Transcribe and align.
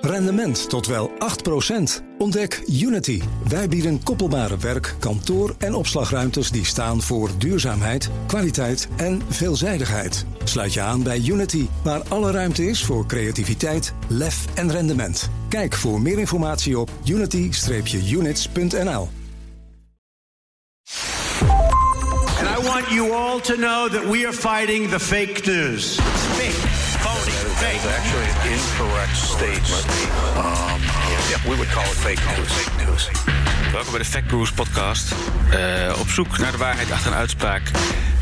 Rendement 0.00 0.68
tot 0.68 0.86
wel 0.86 1.10
8%. 1.10 1.12
Ontdek 2.18 2.62
Unity. 2.66 3.22
Wij 3.48 3.68
bieden 3.68 4.02
koppelbare 4.02 4.56
werk, 4.56 4.94
kantoor 4.98 5.54
en 5.58 5.74
opslagruimtes 5.74 6.50
die 6.50 6.64
staan 6.64 7.02
voor 7.02 7.30
duurzaamheid, 7.38 8.10
kwaliteit 8.26 8.88
en 8.96 9.22
veelzijdigheid. 9.28 10.26
Sluit 10.44 10.72
je 10.72 10.80
aan 10.80 11.02
bij 11.02 11.22
Unity, 11.26 11.66
waar 11.84 12.02
alle 12.08 12.30
ruimte 12.30 12.66
is 12.66 12.84
voor 12.84 13.06
creativiteit, 13.06 13.94
lef 14.08 14.44
en 14.54 14.70
rendement. 14.70 15.30
Kijk 15.48 15.74
voor 15.74 16.00
meer 16.00 16.18
informatie 16.18 16.78
op 16.78 16.90
unity-units.nl. 17.04 19.08
And 22.38 22.48
I 22.48 22.68
want 22.68 22.90
you 22.90 23.12
all 23.12 23.40
to 23.40 23.54
know 23.54 23.88
that 23.88 24.10
we 24.10 24.26
are 24.26 24.32
fighting 24.32 24.88
the 24.88 25.00
fake 25.00 25.46
news. 25.46 25.98
Fake, 27.62 27.86
actually 27.98 28.26
an 28.26 28.52
incorrect 28.52 29.16
statement. 29.16 29.86
Um, 30.36 30.80
yeah, 31.30 31.38
we 31.48 31.54
would 31.56 31.68
call 31.68 31.84
it 31.84 31.98
fake 32.06 32.18
news. 32.36 32.52
Fake 32.52 32.86
news. 32.86 33.10
Welkom 33.72 33.90
bij 33.90 34.00
de 34.00 34.04
Fact 34.04 34.26
Brews 34.26 34.52
podcast. 34.52 35.14
Uh, 35.54 36.00
op 36.00 36.08
zoek 36.08 36.38
naar 36.38 36.52
de 36.52 36.58
waarheid 36.58 36.90
achter 36.90 37.12
een 37.12 37.18
uitspraak. 37.18 37.62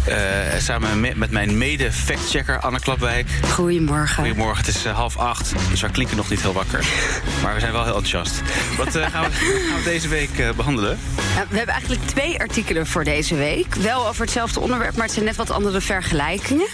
Uh, 0.09 0.15
samen 0.59 1.01
met, 1.01 1.17
met 1.17 1.31
mijn 1.31 1.59
mede-factchecker 1.59 2.59
Anne 2.59 2.81
Klapwijk. 2.81 3.29
Goedemorgen. 3.51 4.25
Goedemorgen, 4.25 4.65
het 4.65 4.75
is 4.75 4.87
uh, 4.87 4.95
half 4.95 5.17
acht, 5.17 5.53
dus 5.71 5.81
wij 5.81 5.91
klinken 5.91 6.17
nog 6.17 6.31
niet 6.31 6.43
heel 6.43 6.53
wakker. 6.53 6.85
Maar 7.43 7.55
we 7.55 7.61
zijn 7.61 7.73
wel 7.73 7.85
heel 7.85 7.97
enthousiast. 7.97 8.43
Wat 8.77 8.89
gaan, 8.91 9.03
we, 9.03 9.11
gaan, 9.11 9.31
we, 9.77 9.81
deze 9.85 10.09
week 10.09 10.55
behandelen? 10.57 10.99
Nou, 11.35 11.47
we 11.49 11.57
hebben 11.57 11.75
eigenlijk 11.75 12.07
twee 12.07 12.39
artikelen 12.39 12.87
voor 12.87 13.05
deze 13.05 13.35
week. 13.35 13.75
Wel 13.75 14.09
over 14.09 14.23
hetzelfde 14.23 14.61
onderwerp, 14.61 14.95
maar 14.95 15.05
het 15.05 15.13
zijn 15.13 15.25
net 15.25 15.37
wat 15.37 15.51
andere 15.51 15.81
vergelijkingen. 15.81 16.67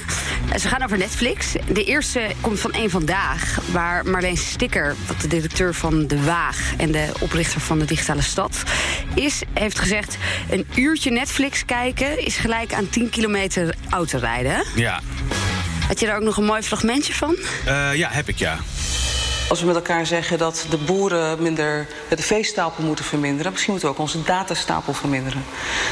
ze 0.59 0.69
gaan 0.69 0.83
over 0.83 0.99
Netflix. 0.99 1.53
De 1.73 1.85
eerste 1.85 2.21
komt 2.41 2.61
van 2.61 2.73
één 2.73 2.91
vandaag, 2.91 3.59
waar 3.73 4.07
Marleen 4.07 4.37
Sticker, 4.37 4.95
wat 5.07 5.21
de 5.21 5.29
directeur 5.29 5.75
van 5.75 6.07
De 6.07 6.25
Waag 6.25 6.73
en 6.77 6.93
de 6.93 7.13
oprichter 7.21 7.61
van 7.61 7.79
de 7.79 7.85
Digitale 7.85 8.23
Stad 8.23 8.63
is, 9.15 9.43
heeft 9.53 9.79
gezegd: 9.79 10.17
een 10.51 10.67
uurtje 10.75 11.11
Netflix 11.11 11.65
kijken 11.65 12.25
is 12.25 12.37
gelijk 12.37 12.73
aan 12.73 12.89
10 12.89 13.11
kilometer 13.17 13.75
autorijden. 13.91 14.65
Ja. 14.75 15.01
Had 15.89 16.01
je 16.01 16.07
daar 16.07 16.17
ook 16.17 16.23
nog 16.23 16.37
een 16.37 16.45
mooi 16.45 16.63
fragmentje 16.63 17.15
van? 17.15 17.37
Uh, 17.67 17.95
ja, 17.95 18.09
heb 18.11 18.29
ik 18.29 18.39
ja. 18.39 18.59
Als 19.49 19.61
we 19.61 19.67
met 19.67 19.75
elkaar 19.75 20.07
zeggen 20.07 20.39
dat 20.39 20.67
de 20.71 20.77
boeren 20.77 21.43
minder 21.43 21.87
de 22.09 22.23
veestapel 22.23 22.85
moeten 22.85 23.05
verminderen, 23.05 23.53
misschien 23.53 23.73
moeten 23.73 23.91
we 23.91 23.95
ook 23.95 24.01
onze 24.03 24.23
datastapel 24.23 24.93
verminderen. 24.93 25.45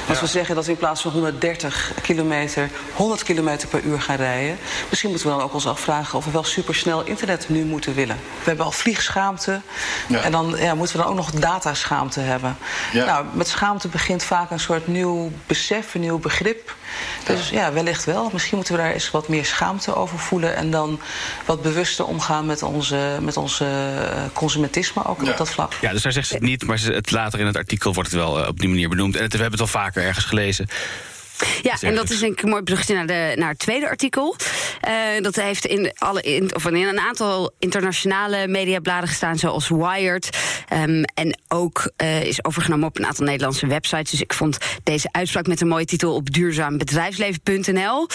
Als 0.09 0.19
ja. 0.19 0.25
we 0.25 0.31
zeggen 0.31 0.55
dat 0.55 0.65
we 0.65 0.71
in 0.71 0.77
plaats 0.77 1.03
van 1.03 1.11
130 1.11 1.93
kilometer 2.03 2.71
100 2.95 3.23
kilometer 3.23 3.69
per 3.69 3.83
uur 3.83 4.01
gaan 4.01 4.17
rijden, 4.17 4.59
misschien 4.89 5.11
moeten 5.11 5.29
we 5.29 5.35
dan 5.35 5.45
ook 5.45 5.55
ons 5.55 5.67
afvragen 5.67 6.19
of 6.19 6.25
we 6.25 6.31
wel 6.31 6.45
supersnel 6.45 7.05
internet 7.05 7.49
nu 7.49 7.65
moeten 7.65 7.95
willen. 7.95 8.17
We 8.17 8.45
hebben 8.45 8.65
al 8.65 8.73
vliegschaamte 8.73 9.61
ja. 10.09 10.23
en 10.23 10.33
dan 10.33 10.55
ja, 10.59 10.75
moeten 10.75 10.97
we 10.97 11.03
dan 11.03 11.11
ook 11.11 11.17
nog 11.17 11.31
dataschaamte 11.31 12.21
hebben. 12.21 12.57
Ja. 12.93 13.05
Nou, 13.05 13.27
met 13.33 13.49
schaamte 13.49 13.89
begint 13.89 14.25
vaak 14.25 14.51
een 14.51 14.61
soort 14.61 14.87
nieuw 14.87 15.31
besef, 15.47 15.95
een 15.95 16.01
nieuw 16.01 16.19
begrip. 16.19 16.75
Dus 17.27 17.49
ja, 17.49 17.73
wellicht 17.73 18.05
wel. 18.05 18.31
Misschien 18.33 18.57
moeten 18.57 18.75
we 18.75 18.81
daar 18.81 18.93
eens 18.93 19.11
wat 19.11 19.29
meer 19.29 19.45
schaamte 19.45 19.95
over 19.95 20.19
voelen 20.19 20.57
en 20.57 20.71
dan 20.71 21.01
wat 21.45 21.63
bewuster 21.63 22.05
omgaan 22.05 22.47
met 22.47 22.63
onze, 22.63 23.19
met 23.21 23.37
onze 23.37 23.67
consumentisme 24.33 25.05
ook 25.07 25.23
op 25.23 25.37
dat 25.37 25.51
vlak. 25.51 25.73
Ja, 25.81 25.93
dus 25.93 26.03
daar 26.03 26.13
zegt 26.13 26.27
ze 26.27 26.35
het 26.35 26.43
niet, 26.43 26.67
maar 26.67 26.79
het, 26.81 27.11
later 27.11 27.41
in 27.41 27.47
het 27.47 27.57
artikel 27.57 27.95
wordt 27.95 28.11
het 28.11 28.19
wel 28.19 28.41
uh, 28.41 28.49
op 28.49 28.61
die 28.61 28.69
manier 28.69 28.89
benoemd. 28.89 29.17
En 29.17 29.23
het, 29.23 29.33
we 29.33 29.41
hebben 29.41 29.59
het 29.61 29.75
al 29.75 29.81
vaker 29.81 30.03
ergens 30.03 30.25
gelezen. 30.25 30.69
Ja, 31.63 31.77
en 31.81 31.95
dat 31.95 32.11
is 32.11 32.19
denk 32.19 32.33
ik 32.33 32.43
een 32.43 32.49
mooi 32.49 32.63
bruggetje 32.63 32.95
naar, 32.95 33.07
de, 33.07 33.33
naar 33.37 33.49
het 33.49 33.59
tweede 33.59 33.89
artikel. 33.89 34.37
Uh, 34.89 35.23
dat 35.23 35.35
heeft 35.35 35.65
in, 35.65 35.93
alle, 35.99 36.23
in, 36.23 36.55
of 36.55 36.67
in 36.67 36.75
een 36.75 37.01
aantal 37.01 37.53
internationale 37.59 38.49
mediabladen 38.49 39.09
gestaan, 39.09 39.39
zoals 39.39 39.69
Wired. 39.69 40.29
Um, 40.73 41.05
en 41.15 41.39
ook 41.49 41.93
uh, 42.03 42.23
is 42.23 42.45
overgenomen 42.45 42.89
op 42.89 42.99
een 42.99 43.07
aantal 43.07 43.25
Nederlandse 43.25 43.67
websites. 43.67 44.11
Dus 44.11 44.21
ik 44.21 44.33
vond 44.33 44.59
deze 44.83 45.09
uitspraak 45.11 45.47
met 45.47 45.61
een 45.61 45.69
mooie 45.69 45.85
titel 45.85 46.15
op 46.15 46.33
duurzaambedrijfsleven.nl. 46.33 48.07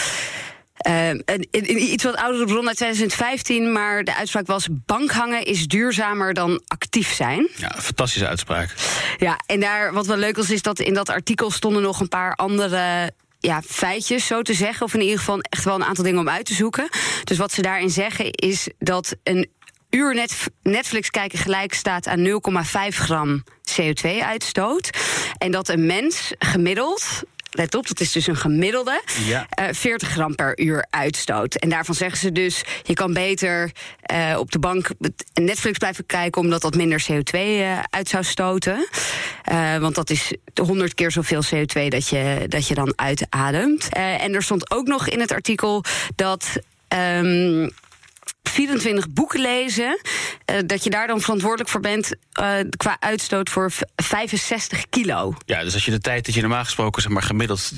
Uh, 0.88 1.09
een, 1.09 1.48
een, 1.52 1.82
iets 1.82 2.03
wat 2.03 2.16
oudere 2.16 2.46
bron 2.46 2.68
uit 2.68 2.78
2015, 2.78 3.72
maar 3.72 4.03
de 4.03 4.16
uitspraak 4.16 4.48
was: 4.48 4.68
bankhangen 4.72 5.46
is 5.46 5.68
duurzamer 5.68 6.34
dan 6.34 6.62
actief 6.68 7.14
zijn. 7.14 7.48
Ja, 7.56 7.76
fantastische 7.78 8.28
uitspraak. 8.28 8.74
Ja, 9.18 9.40
en 9.46 9.59
daar 9.59 9.94
wat 9.94 10.06
wel 10.06 10.18
leuk 10.18 10.36
was, 10.36 10.50
is 10.50 10.62
dat 10.62 10.80
in 10.80 10.94
dat 10.94 11.09
artikel 11.09 11.52
stonden 11.52 11.82
nog 11.82 12.00
een 12.00 12.08
paar 12.08 12.34
andere 12.34 13.12
ja, 13.40 13.62
feitjes, 13.62 14.26
zo 14.26 14.42
te 14.42 14.54
zeggen. 14.54 14.86
Of 14.86 14.94
in 14.94 15.02
ieder 15.02 15.18
geval 15.18 15.40
echt 15.40 15.64
wel 15.64 15.76
een 15.76 15.84
aantal 15.84 16.04
dingen 16.04 16.20
om 16.20 16.30
uit 16.30 16.46
te 16.46 16.54
zoeken. 16.54 16.90
Dus 17.24 17.38
wat 17.38 17.52
ze 17.52 17.62
daarin 17.62 17.90
zeggen 17.90 18.32
is 18.32 18.70
dat 18.80 19.16
een 19.24 19.50
uur 19.90 20.14
net, 20.14 20.48
Netflix 20.64 21.10
kijken 21.10 21.40
gelijk 21.40 21.74
staat 21.74 22.08
aan 22.08 22.26
0,5 22.26 22.32
gram 22.88 23.44
CO2-uitstoot. 23.82 24.90
En 25.38 25.52
dat 25.52 25.70
een 25.70 25.86
mens 25.86 26.34
gemiddeld 26.40 27.24
let 27.52 27.76
op, 27.76 27.88
dat 27.88 28.00
is 28.00 28.12
dus 28.12 28.28
een 28.28 28.36
gemiddelde, 28.36 29.02
ja. 29.26 29.48
uh, 29.60 29.68
40 29.72 30.10
gram 30.10 30.36
per 30.36 30.60
uur 30.60 30.86
uitstoot. 30.90 31.56
En 31.56 31.70
daarvan 31.70 31.96
zeggen 31.96 32.18
ze 32.18 32.32
dus, 32.32 32.64
je 32.84 32.94
kan 32.94 33.14
beter 33.14 33.72
uh, 34.14 34.36
op 34.40 34.52
de 34.52 34.60
bank 34.60 34.90
Netflix 35.34 35.78
blijven 35.78 36.06
kijken... 36.06 36.42
omdat 36.42 36.62
dat 36.62 36.76
minder 36.76 37.06
CO2 37.12 37.40
uh, 37.40 37.80
uit 37.90 38.09
zou 38.09 38.24
stoten. 38.24 38.88
want 39.80 39.96
dat 39.96 40.09
is 40.09 40.34
100 40.62 40.94
keer 40.94 41.12
zoveel 41.12 41.42
CO2 41.44 41.88
dat 41.88 42.08
je, 42.08 42.46
dat 42.48 42.68
je 42.68 42.74
dan 42.74 42.94
uitademt. 42.96 43.90
en 43.94 44.34
er 44.34 44.44
stond 44.44 44.72
ook 44.72 44.88
nog 44.88 45.08
in 45.08 45.20
het 45.20 45.32
artikel 45.32 45.84
dat... 46.16 46.48
Um, 47.18 47.70
24 48.59 49.09
boeken 49.09 49.42
lezen, 49.42 50.00
uh, 50.52 50.58
dat 50.66 50.84
je 50.84 50.90
daar 50.90 51.08
dan 51.08 51.22
verantwoordelijk 51.22 51.70
voor 51.70 51.81
bent 51.81 52.16
uh, 52.42 52.53
qua 52.78 52.97
uitstoot 53.00 53.50
voor 53.50 53.72
65 53.96 54.90
kilo. 54.90 55.34
Ja, 55.46 55.64
dus 55.64 55.74
als 55.74 55.86
je 55.86 55.92
de 55.92 56.00
tijd 56.00 56.25
dat 56.25 56.36
je 56.36 56.42
normaal 56.42 56.64
gesproken 56.64 57.02
zeg 57.02 57.12
maar 57.12 57.24
gemiddeld 57.24 57.72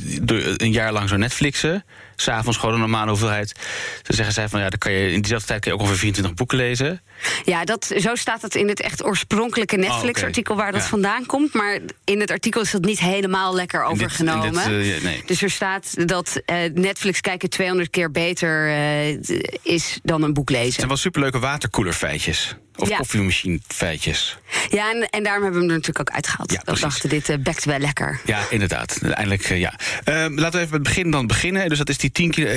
een 0.56 0.72
jaar 0.72 0.92
lang 0.92 1.08
zou 1.08 1.19
Netflixen, 1.19 1.84
s'avonds 2.22 2.58
gewoon 2.58 2.74
een 2.74 2.80
normale 2.80 3.09
hoeveelheid, 3.09 3.59
dan 4.02 4.16
zeggen 4.16 4.34
zij 4.34 4.50
van 4.50 4.59
ja, 4.59 4.70
dan 4.70 4.80
kan 4.80 4.92
je 4.92 5.12
in 5.12 5.22
diezelfde 5.22 5.48
tijd 5.48 5.62
kan 5.62 5.72
je 5.72 5.78
ook 5.78 5.84
ongeveer 5.84 6.02
24 6.02 6.36
boeken 6.36 6.58
lezen. 6.58 7.02
Ja, 7.44 7.64
dat, 7.64 7.94
zo 7.98 8.16
staat 8.16 8.42
het 8.42 8.56
in 8.56 8.68
het 8.68 8.82
echt 8.82 9.04
oorspronkelijke 9.04 9.76
Netflix-artikel 9.76 10.56
waar 10.56 10.72
dat 10.72 10.81
ja. 10.81 10.88
vandaan 10.88 11.26
komt. 11.26 11.54
Maar 11.54 11.80
in 12.04 12.20
het 12.20 12.31
artikel 12.31 12.62
is 12.62 12.72
dat 12.72 12.86
niet 12.86 13.00
helemaal 13.00 13.56
lekker 13.56 13.84
overgenomen. 13.84 14.54
Dit, 14.54 14.84
dit, 14.84 14.98
uh, 14.98 15.04
nee. 15.04 15.24
Dus 15.26 15.42
er 15.42 15.50
staat 15.50 16.08
dat 16.08 16.42
uh, 16.46 16.56
Netflix 16.74 17.22
kijken 17.22 17.50
200 17.50 17.90
keer 17.90 18.12
beter 18.12 18.68
uh, 18.68 19.18
is 19.62 20.00
dan 20.04 20.24
een 20.24 20.34
boek 20.34 20.50
lezen. 20.50 20.66
Het 20.66 20.76
zijn 20.76 20.88
wel 20.88 20.98
superleuke 20.98 21.40
waterkoelerfeitjes. 21.40 22.56
Of 22.76 22.90
ja. 22.90 22.98
koffiemachine 22.98 23.59
feitjes. 23.68 24.38
Ja, 24.70 24.92
en, 24.92 25.09
en 25.09 25.24
daarom 25.24 25.44
hebben 25.44 25.62
we 25.62 25.66
hem 25.66 25.76
er 25.76 25.80
natuurlijk 25.80 26.00
ook 26.00 26.16
uitgehaald. 26.16 26.52
Ja, 26.52 26.62
we 26.66 26.80
dachten, 26.80 27.09
dit 27.09 27.30
uh, 27.30 27.36
bekt 27.40 27.66
wel 27.66 27.80
lekker. 27.80 28.22
Ja, 28.26 28.46
inderdaad. 28.50 28.98
Uiteindelijk, 29.02 29.50
uh, 29.50 29.59
ja. 29.59 29.74
Uh, 30.06 30.16
laten 30.16 30.36
we 30.36 30.46
even 30.46 30.59
met 30.59 30.72
het 30.72 30.84
begin 30.84 31.12
dan 31.12 31.28
beginnen. 31.28 31.70
Dus 31.70 31.78
dat 31.78 31.90
is 31.90 31.98
die 31.98 32.12
10 32.12 32.31
kilo, 32.31 32.50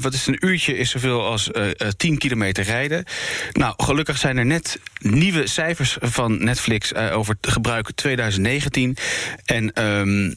wat 0.00 0.14
is 0.14 0.26
een 0.26 0.46
uurtje 0.46 0.76
is 0.76 0.90
zoveel 0.90 1.24
als 1.24 1.50
10 1.96 2.18
kilometer 2.18 2.64
rijden. 2.64 3.04
Nou, 3.52 3.74
gelukkig 3.76 4.18
zijn 4.18 4.36
er 4.36 4.46
net 4.46 4.80
nieuwe 4.98 5.46
cijfers 5.46 5.96
van 6.00 6.44
Netflix 6.44 6.94
over 6.94 7.36
het 7.40 7.52
gebruik 7.52 7.90
2019. 7.94 8.96
En 9.44 9.82
um, 9.82 10.34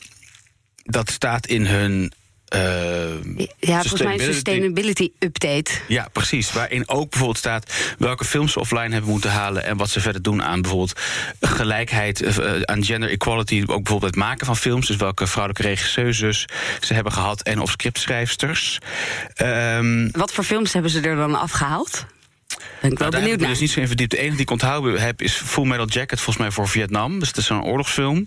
dat 0.83 1.11
staat 1.11 1.47
in 1.47 1.65
hun 1.65 2.11
uh, 2.55 3.41
ja, 3.59 3.79
volgens 3.79 4.01
mij 4.01 4.13
een 4.13 4.33
sustainability 4.33 5.11
update. 5.19 5.71
Ja, 5.87 6.07
precies. 6.11 6.51
Waarin 6.51 6.89
ook 6.89 7.09
bijvoorbeeld 7.09 7.37
staat 7.37 7.95
welke 7.97 8.25
films 8.25 8.51
ze 8.51 8.59
offline 8.59 8.91
hebben 8.91 9.09
moeten 9.09 9.31
halen 9.31 9.63
en 9.63 9.77
wat 9.77 9.89
ze 9.89 9.99
verder 9.99 10.21
doen 10.21 10.43
aan 10.43 10.61
bijvoorbeeld 10.61 10.99
gelijkheid, 11.39 12.21
uh, 12.21 12.61
aan 12.61 12.83
gender 12.83 13.09
equality, 13.09 13.61
ook 13.61 13.67
bijvoorbeeld 13.67 14.15
het 14.15 14.23
maken 14.23 14.45
van 14.45 14.57
films. 14.57 14.87
Dus 14.87 14.95
welke 14.95 15.27
vrouwelijke 15.27 15.67
regisseuses 15.67 16.45
ze 16.79 16.93
hebben 16.93 17.11
gehad 17.11 17.41
en 17.41 17.59
of 17.59 17.71
scriptschrijfsters. 17.71 18.79
Um, 19.41 20.11
wat 20.11 20.31
voor 20.31 20.43
films 20.43 20.73
hebben 20.73 20.91
ze 20.91 21.01
er 21.01 21.15
dan 21.15 21.39
afgehaald? 21.39 22.05
Ben 22.81 22.91
ik 22.91 22.99
wel 22.99 23.09
nou, 23.09 23.21
benieuwd 23.21 23.39
naar. 23.39 23.49
dus 23.49 23.59
niet 23.59 23.71
zo 23.71 23.79
in 23.79 23.87
verdiept. 23.87 24.11
De 24.11 24.17
enige 24.17 24.31
die 24.31 24.41
ik 24.41 24.51
onthouden 24.51 25.01
heb 25.01 25.21
is 25.21 25.33
Full 25.33 25.65
Metal 25.65 25.87
Jacket, 25.87 26.19
volgens 26.19 26.37
mij 26.37 26.51
voor 26.51 26.67
Vietnam. 26.67 27.19
Dus 27.19 27.27
het 27.27 27.37
is 27.37 27.45
zo'n 27.45 27.63
oorlogsfilm. 27.63 28.25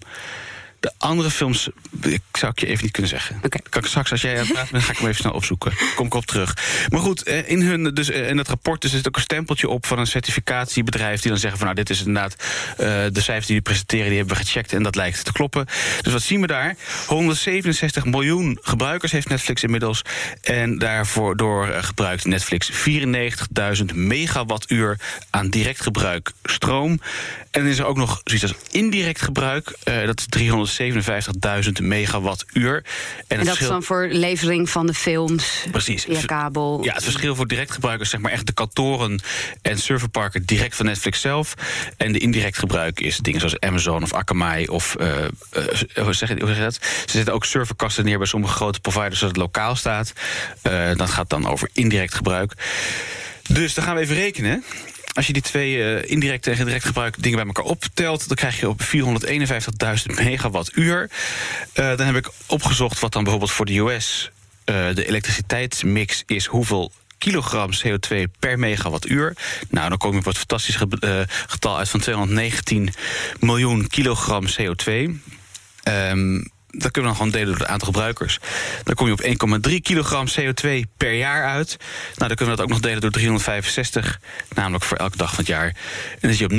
De 0.82 0.92
andere 0.98 1.30
films, 1.30 1.68
ik 2.02 2.22
zou 2.32 2.52
ik 2.52 2.60
je 2.60 2.66
even 2.66 2.82
niet 2.82 2.92
kunnen 2.92 3.10
zeggen. 3.10 3.36
Okay. 3.36 3.60
Kan 3.68 3.82
ik 3.82 3.88
straks, 3.88 4.10
als 4.10 4.20
jij 4.20 4.32
aan 4.32 4.44
het 4.44 4.52
praten 4.52 4.72
bent, 4.72 4.84
ga 4.84 4.92
ik 4.92 4.98
hem 4.98 5.08
even 5.08 5.20
snel 5.20 5.32
opzoeken. 5.32 5.72
Kom 5.94 6.06
ik 6.06 6.14
op 6.14 6.26
terug. 6.26 6.56
Maar 6.88 7.00
goed, 7.00 7.22
in, 7.22 7.62
hun, 7.62 7.94
dus, 7.94 8.08
in 8.08 8.38
het 8.38 8.48
rapport 8.48 8.80
dus 8.80 8.90
zit 8.90 9.08
ook 9.08 9.16
een 9.16 9.22
stempeltje 9.22 9.68
op 9.68 9.86
van 9.86 9.98
een 9.98 10.06
certificatiebedrijf... 10.06 11.20
die 11.20 11.30
dan 11.30 11.40
zeggen 11.40 11.58
van 11.58 11.66
nou, 11.66 11.78
dit 11.78 11.90
is 11.90 11.98
inderdaad 11.98 12.36
uh, 12.40 12.86
de 13.12 13.20
cijfers 13.20 13.46
die 13.46 13.54
die 13.54 13.62
presenteren... 13.62 14.08
die 14.08 14.16
hebben 14.16 14.36
we 14.36 14.42
gecheckt 14.42 14.72
en 14.72 14.82
dat 14.82 14.94
lijkt 14.94 15.24
te 15.24 15.32
kloppen. 15.32 15.66
Dus 16.02 16.12
wat 16.12 16.22
zien 16.22 16.40
we 16.40 16.46
daar? 16.46 16.76
167 17.06 18.04
miljoen 18.04 18.58
gebruikers 18.60 19.12
heeft 19.12 19.28
Netflix 19.28 19.62
inmiddels. 19.62 20.02
En 20.42 20.78
daarvoor 20.78 21.36
door 21.36 21.66
gebruikt 21.66 22.24
Netflix 22.24 22.70
94.000 22.72 23.84
megawattuur 23.94 25.00
aan 25.30 25.48
direct 25.48 25.82
gebruik 25.82 26.32
stroom. 26.42 27.00
En 27.50 27.60
dan 27.60 27.70
is 27.70 27.78
er 27.78 27.84
ook 27.84 27.96
nog 27.96 28.20
zoiets 28.24 28.52
als 28.52 28.62
indirect 28.70 29.22
gebruik. 29.22 29.76
Uh, 29.84 30.06
dat 30.06 30.18
is 30.18 30.26
300 30.28 30.70
357.000 30.80 31.72
megawattuur. 31.82 32.84
En, 33.26 33.38
En 33.38 33.44
dat 33.44 33.60
is 33.60 33.66
dan 33.66 33.82
voor 33.82 34.08
levering 34.10 34.70
van 34.70 34.86
de 34.86 34.94
films 34.94 35.66
Precies. 35.70 36.04
via 36.04 36.20
kabel. 36.20 36.84
Ja, 36.84 36.94
het 36.94 37.04
verschil 37.04 37.34
voor 37.34 37.46
direct 37.46 37.70
gebruikers, 37.70 38.10
zeg 38.10 38.20
maar 38.20 38.32
echt 38.32 38.46
de 38.46 38.52
kantoren 38.52 39.20
en 39.62 39.78
serverparken 39.78 40.44
direct 40.44 40.76
van 40.76 40.86
Netflix 40.86 41.20
zelf. 41.20 41.54
En 41.96 42.12
de 42.12 42.18
indirect 42.18 42.58
gebruik 42.58 43.00
is 43.00 43.16
dingen 43.16 43.40
zoals 43.40 43.60
Amazon 43.60 44.02
of 44.02 44.14
Akamai 44.14 44.66
of 44.66 44.94
eh, 44.94 45.08
hoe, 45.94 46.12
zeg 46.12 46.28
je, 46.28 46.34
hoe 46.38 46.46
zeg 46.46 46.56
je 46.56 46.62
dat? 46.62 46.78
Ze 47.06 47.10
zetten 47.16 47.34
ook 47.34 47.44
serverkasten 47.44 48.04
neer 48.04 48.18
bij 48.18 48.26
sommige 48.26 48.54
grote 48.54 48.80
providers 48.80 49.18
zodat 49.18 49.36
het 49.36 49.44
lokaal 49.44 49.76
staat. 49.76 50.12
Eh, 50.62 50.94
dat 50.94 51.10
gaat 51.10 51.30
dan 51.30 51.48
over 51.48 51.68
indirect 51.72 52.14
gebruik. 52.14 52.52
Dus 53.48 53.74
dan 53.74 53.84
gaan 53.84 53.94
we 53.94 54.00
even 54.00 54.14
rekenen. 54.14 54.64
Als 55.12 55.26
je 55.26 55.32
die 55.32 55.42
twee 55.42 55.82
eh, 55.82 56.10
indirect 56.10 56.46
en 56.46 56.64
direct 56.64 56.84
gebruik 56.84 57.22
dingen 57.22 57.38
bij 57.38 57.46
elkaar 57.46 57.64
optelt, 57.64 58.28
dan 58.28 58.36
krijg 58.36 58.60
je 58.60 58.68
op 58.68 58.80
451.000 58.82 60.14
megawattuur. 60.14 61.10
Eh 61.72 61.96
dan 61.96 62.06
heb 62.06 62.16
ik 62.16 62.30
opgezocht 62.46 63.00
wat 63.00 63.12
dan 63.12 63.22
bijvoorbeeld 63.22 63.52
voor 63.52 63.66
de 63.66 63.78
US 63.78 64.30
eh, 64.64 64.94
de 64.94 65.06
elektriciteitsmix 65.06 66.22
is, 66.26 66.46
hoeveel 66.46 66.92
kilogram 67.18 67.70
CO2 67.86 68.16
per 68.38 68.58
megawattuur. 68.58 69.36
Nou, 69.70 69.88
dan 69.88 69.98
kom 69.98 70.12
je 70.12 70.18
op 70.18 70.24
het 70.24 70.38
fantastische 70.38 70.86
eh, 71.00 71.20
getal 71.46 71.78
uit 71.78 71.88
van 71.88 72.00
219 72.00 72.92
miljoen 73.40 73.86
kilogram 73.86 74.44
CO2. 74.46 75.10
Ehm 75.82 76.40
dat 76.72 76.90
kunnen 76.90 77.10
we 77.10 77.16
dan 77.16 77.16
gewoon 77.16 77.30
delen 77.30 77.46
door 77.46 77.58
het 77.58 77.66
aantal 77.66 77.86
gebruikers. 77.86 78.38
Dan 78.82 78.94
kom 78.94 79.06
je 79.06 79.12
op 79.12 79.68
1,3 79.68 79.74
kilogram 79.82 80.26
CO2 80.40 80.68
per 80.96 81.12
jaar 81.12 81.46
uit. 81.46 81.76
Nou, 82.14 82.28
dan 82.28 82.36
kunnen 82.36 82.54
we 82.54 82.56
dat 82.56 82.60
ook 82.60 82.68
nog 82.68 82.80
delen 82.80 83.00
door 83.00 83.10
365, 83.10 84.20
namelijk 84.54 84.84
voor 84.84 84.96
elke 84.96 85.16
dag 85.16 85.28
van 85.28 85.38
het 85.38 85.46
jaar. 85.46 85.66
En 85.66 86.18
dan 86.20 86.30
zit 86.30 86.38
je 86.38 86.44
op 86.44 86.52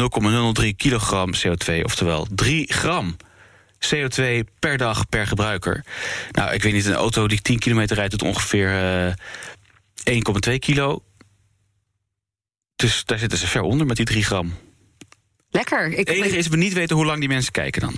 0,003 0.53 0.73
kilogram 0.73 1.29
CO2, 1.35 1.83
oftewel 1.83 2.27
3 2.35 2.73
gram. 2.73 3.15
CO2 3.95 4.23
per 4.59 4.77
dag 4.77 5.09
per 5.09 5.27
gebruiker. 5.27 5.83
Nou, 6.31 6.53
ik 6.53 6.63
weet 6.63 6.73
niet, 6.73 6.85
een 6.85 6.93
auto 6.93 7.27
die 7.27 7.41
10 7.41 7.59
kilometer 7.59 7.95
rijdt, 7.95 8.11
doet 8.11 8.29
ongeveer 8.29 8.69
eh 8.69 9.13
1,2 10.49 10.59
kilo. 10.59 11.03
Dus 12.75 13.05
daar 13.05 13.19
zitten 13.19 13.37
ze 13.37 13.47
ver 13.47 13.61
onder 13.61 13.85
met 13.87 13.97
die 13.97 14.05
3 14.05 14.23
gram. 14.23 14.53
Lekker. 15.49 15.87
Ik, 15.87 15.97
Het 15.97 16.09
enige 16.09 16.37
is 16.37 16.43
dat 16.43 16.53
we 16.53 16.59
niet 16.59 16.73
weten 16.73 16.95
hoe 16.95 17.05
lang 17.05 17.19
die 17.19 17.29
mensen 17.29 17.51
kijken 17.51 17.81
dan. 17.81 17.95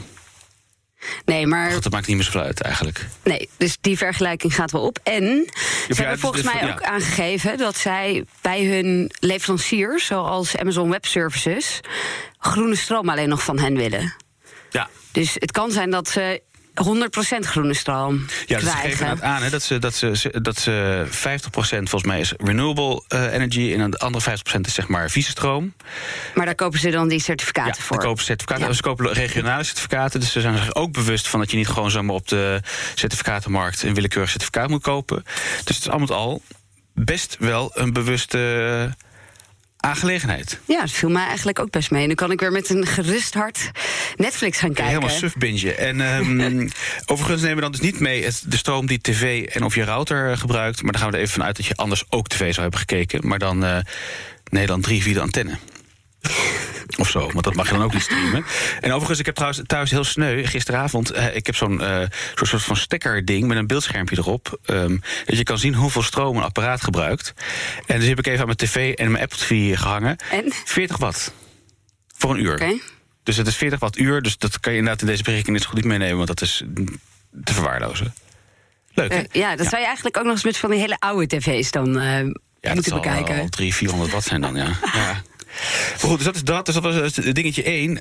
Nee, 1.25 1.47
maar 1.47 1.69
dat 1.81 1.91
maakt 1.91 2.07
niet 2.07 2.15
meer 2.15 2.25
zoveel 2.25 2.41
uit 2.41 2.61
eigenlijk. 2.61 3.05
nee, 3.23 3.49
dus 3.57 3.77
die 3.81 3.97
vergelijking 3.97 4.55
gaat 4.55 4.71
wel 4.71 4.81
op. 4.81 4.99
En 5.03 5.23
ze 5.23 5.85
dus 5.87 5.97
hebben 5.97 6.19
volgens 6.19 6.41
dit 6.43 6.51
mij 6.53 6.61
van- 6.61 6.71
ook 6.71 6.81
aangegeven 6.83 7.57
dat 7.57 7.77
zij 7.77 8.25
bij 8.41 8.65
hun 8.65 9.11
leveranciers, 9.19 10.05
zoals 10.05 10.57
Amazon 10.57 10.89
Web 10.89 11.05
Services, 11.05 11.79
groene 12.39 12.75
stroom 12.75 13.09
alleen 13.09 13.29
nog 13.29 13.43
van 13.43 13.59
hen 13.59 13.75
willen. 13.75 14.13
Ja, 14.69 14.89
Dus 15.11 15.33
het 15.33 15.51
kan 15.51 15.71
zijn 15.71 15.89
dat 15.91 16.09
ze 16.09 16.41
100% 16.83 17.39
groene 17.39 17.73
stroom 17.73 18.25
Ja, 18.45 18.59
dus 18.59 18.69
ze 18.69 18.75
geven 18.75 18.89
inderdaad 18.89 19.21
aan 19.21 19.43
hè, 19.43 19.49
dat, 19.49 19.63
ze, 19.63 19.79
dat, 19.79 19.93
ze, 19.93 20.33
dat 20.41 20.57
ze 20.57 21.05
50% 21.07 21.09
volgens 21.59 22.03
mij 22.03 22.19
is 22.19 22.33
renewable 22.37 23.03
eh, 23.07 23.33
energy... 23.33 23.73
en 23.77 23.91
de 23.91 23.97
andere 23.97 24.37
50% 24.55 24.59
is 24.61 24.73
zeg 24.73 24.87
maar 24.87 25.09
vieze 25.09 25.29
stroom. 25.29 25.73
Maar 26.35 26.45
daar 26.45 26.55
kopen 26.55 26.79
ze 26.79 26.89
dan 26.89 27.07
die 27.07 27.19
certificaten 27.19 27.75
Ja, 27.77 27.83
voor. 27.83 27.97
dan 27.97 28.05
kopen 28.05 28.19
ze 28.19 28.25
certificaten. 28.25 28.67
Ja. 28.67 28.73
Ze 28.73 28.81
kopen 28.81 29.13
regionale 29.13 29.63
certificaten. 29.63 30.19
Dus 30.19 30.31
ze 30.31 30.41
zijn 30.41 30.57
zich 30.57 30.75
ook 30.75 30.91
bewust 30.91 31.27
van 31.27 31.39
dat 31.39 31.51
je 31.51 31.57
niet 31.57 31.67
gewoon 31.67 31.91
zomaar 31.91 32.15
op 32.15 32.27
de 32.27 32.61
certificatenmarkt... 32.95 33.83
een 33.83 33.93
willekeurig 33.93 34.29
certificaat 34.29 34.69
moet 34.69 34.81
kopen. 34.81 35.23
Dus 35.65 35.75
het 35.75 35.85
is 35.85 35.89
allemaal 35.89 36.17
al 36.17 36.41
best 36.93 37.35
wel 37.39 37.71
een 37.73 37.93
bewuste 37.93 38.95
aangelegenheid. 39.85 40.59
Ja, 40.65 40.79
dat 40.79 40.91
viel 40.91 41.09
mij 41.09 41.25
eigenlijk 41.25 41.59
ook 41.59 41.69
best 41.69 41.91
mee. 41.91 42.07
Nu 42.07 42.13
kan 42.13 42.31
ik 42.31 42.39
weer 42.39 42.51
met 42.51 42.69
een 42.69 42.85
gerust 42.85 43.33
hart 43.33 43.71
Netflix 44.15 44.57
gaan 44.57 44.73
kijken. 44.73 44.93
Helemaal 44.93 45.17
suf 45.17 45.35
bingen. 45.35 45.77
En 45.77 46.01
ehm, 46.01 46.67
overigens 47.11 47.41
nemen 47.41 47.55
we 47.55 47.61
dan 47.61 47.71
dus 47.71 47.81
niet 47.81 47.99
mee 47.99 48.23
het, 48.23 48.43
de 48.45 48.57
stroom 48.57 48.85
die 48.85 49.01
tv 49.01 49.45
en 49.45 49.63
of 49.63 49.75
je 49.75 49.83
router 49.83 50.31
eh, 50.31 50.37
gebruikt. 50.37 50.81
Maar 50.81 50.91
daar 50.91 51.01
gaan 51.01 51.09
we 51.09 51.15
er 51.15 51.23
even 51.23 51.33
vanuit 51.33 51.55
dat 51.55 51.65
je 51.65 51.75
anders 51.75 52.03
ook 52.09 52.27
tv 52.27 52.37
zou 52.37 52.61
hebben 52.61 52.79
gekeken. 52.79 53.27
Maar 53.27 53.39
dan 53.39 53.65
eh 53.65 53.77
Nederland 54.49 54.83
3 54.83 55.01
via 55.01 55.13
de 55.13 55.21
antenne. 55.21 55.57
Zo, 57.15 57.29
want 57.31 57.43
dat 57.43 57.55
mag 57.55 57.67
je 57.67 57.73
dan 57.73 57.83
ook 57.83 57.93
niet 57.93 58.01
streamen. 58.01 58.45
En 58.79 58.89
overigens, 58.91 59.19
ik 59.19 59.25
heb 59.25 59.35
trouwens 59.35 59.61
thuis 59.65 59.91
heel 59.91 60.03
sneu 60.03 60.45
gisteravond. 60.45 61.11
eh, 61.11 61.35
ik 61.35 61.45
heb 61.45 61.55
zo'n 61.55 61.81
eh, 61.81 62.01
soort 62.35 62.61
van 62.63 62.75
stekkerding 62.75 63.47
met 63.47 63.57
een 63.57 63.67
beeldschermpje 63.67 64.17
erop. 64.17 64.59
ehm, 64.65 64.97
dat 65.25 65.37
je 65.37 65.43
kan 65.43 65.57
zien 65.57 65.73
hoeveel 65.75 66.01
stroom 66.03 66.37
een 66.37 66.43
apparaat 66.43 66.83
gebruikt. 66.83 67.33
En 67.85 67.99
dus 67.99 68.07
heb 68.07 68.19
ik 68.19 68.27
even 68.27 68.39
aan 68.39 68.45
mijn 68.45 68.57
tv 68.57 68.93
en 68.93 69.11
mijn 69.11 69.23
Apple 69.23 69.37
TV 69.37 69.77
gehangen. 69.77 70.17
En? 70.31 70.51
40 70.65 70.97
watt. 70.97 71.33
Voor 72.17 72.31
een 72.31 72.39
uur. 72.41 72.79
Dus 73.23 73.37
het 73.37 73.47
is 73.47 73.55
40 73.55 73.79
watt 73.79 73.97
uur. 73.97 74.21
Dus 74.21 74.37
dat 74.37 74.59
kan 74.59 74.71
je 74.71 74.77
inderdaad 74.77 75.01
in 75.01 75.07
deze 75.07 75.23
berekening 75.23 75.53
net 75.57 75.61
zo 75.63 75.69
goed 75.69 75.77
niet 75.77 75.91
meenemen, 75.91 76.15
want 76.15 76.27
dat 76.27 76.41
is 76.41 76.63
te 77.43 77.53
verwaarlogen. 77.53 78.13
Leuk? 78.93 79.11
Eh, 79.11 79.19
ja, 79.31 79.55
dat 79.55 79.67
zou 79.67 79.79
je 79.81 79.85
eigenlijk 79.85 80.17
ook 80.17 80.23
nog 80.23 80.33
eens 80.33 80.43
met 80.43 80.57
van 80.57 80.69
die 80.69 80.79
hele 80.79 80.95
oude 80.99 81.27
tv's 81.37 81.71
dan 81.71 81.99
eh, 81.99 82.05
ja, 82.05 82.31
dat 82.61 82.73
moeten 82.73 82.91
zal 82.91 82.99
bekijken. 82.99 83.35
wel 83.35 83.49
300, 83.49 83.75
400 83.75 84.11
watt 84.11 84.25
zijn 84.25 84.41
dan, 84.41 84.55
ja. 84.55 84.65
ja. 84.93 85.21
Maar 85.89 86.09
goed, 86.09 86.15
dus 86.15 86.25
dat 86.25 86.35
is 86.35 86.43
dat. 86.43 86.65
Dus 86.65 86.73
dat 86.73 86.83
was 86.83 86.95
het 86.95 87.35
dingetje 87.35 87.63
1. 87.63 87.93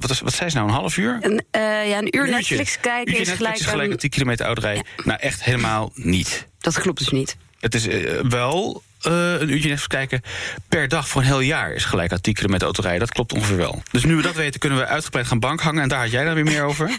wat, 0.00 0.10
is, 0.10 0.20
wat 0.20 0.32
zei 0.32 0.50
ze 0.50 0.56
nou, 0.56 0.68
een 0.68 0.74
half 0.74 0.96
uur? 0.96 1.18
Een, 1.20 1.44
eh, 1.50 1.88
ja, 1.88 1.98
een 1.98 2.16
uur 2.16 2.24
Een. 2.28 2.58
Netflix 2.58 2.80
kijken 2.80 3.08
Uurtje 3.08 3.22
is 3.22 3.28
Netflix 3.28 3.36
gelijk, 3.36 3.58
is 3.58 3.66
gelijk 3.66 3.88
met 3.88 4.00
10 4.00 4.10
kilometer 4.10 4.46
ouderij. 4.46 4.84
Nou, 5.04 5.18
echt 5.20 5.44
helemaal 5.44 5.90
niet. 5.94 6.46
Dat 6.58 6.80
klopt 6.80 6.98
dus 6.98 7.08
niet. 7.08 7.36
Het 7.60 7.74
is 7.74 7.86
eh, 7.86 8.20
wel 8.28 8.82
eh, 9.00 9.40
een 9.40 9.48
uurtje 9.50 9.68
Netflix 9.68 9.86
kijken 9.86 10.22
per 10.68 10.88
dag 10.88 11.08
voor 11.08 11.20
een 11.20 11.26
heel 11.26 11.40
jaar 11.40 11.72
is 11.72 11.84
gelijk 11.84 12.10
10 12.20 12.34
kilometer 12.34 12.64
autorijden. 12.64 13.00
Dat 13.00 13.12
klopt 13.12 13.32
ongeveer 13.32 13.56
wel. 13.56 13.82
Dus 13.90 14.04
nu 14.04 14.16
we 14.16 14.22
dat 14.22 14.34
weten, 14.34 14.60
kunnen 14.60 14.78
we 14.78 14.86
uitgebreid 14.86 15.26
gaan 15.26 15.38
bank 15.40 15.60
hangen. 15.60 15.82
En 15.82 15.88
daar 15.88 16.00
had 16.00 16.10
jij 16.10 16.24
dan 16.24 16.34
weer 16.34 16.44
meer 16.44 16.62
over. 16.64 16.90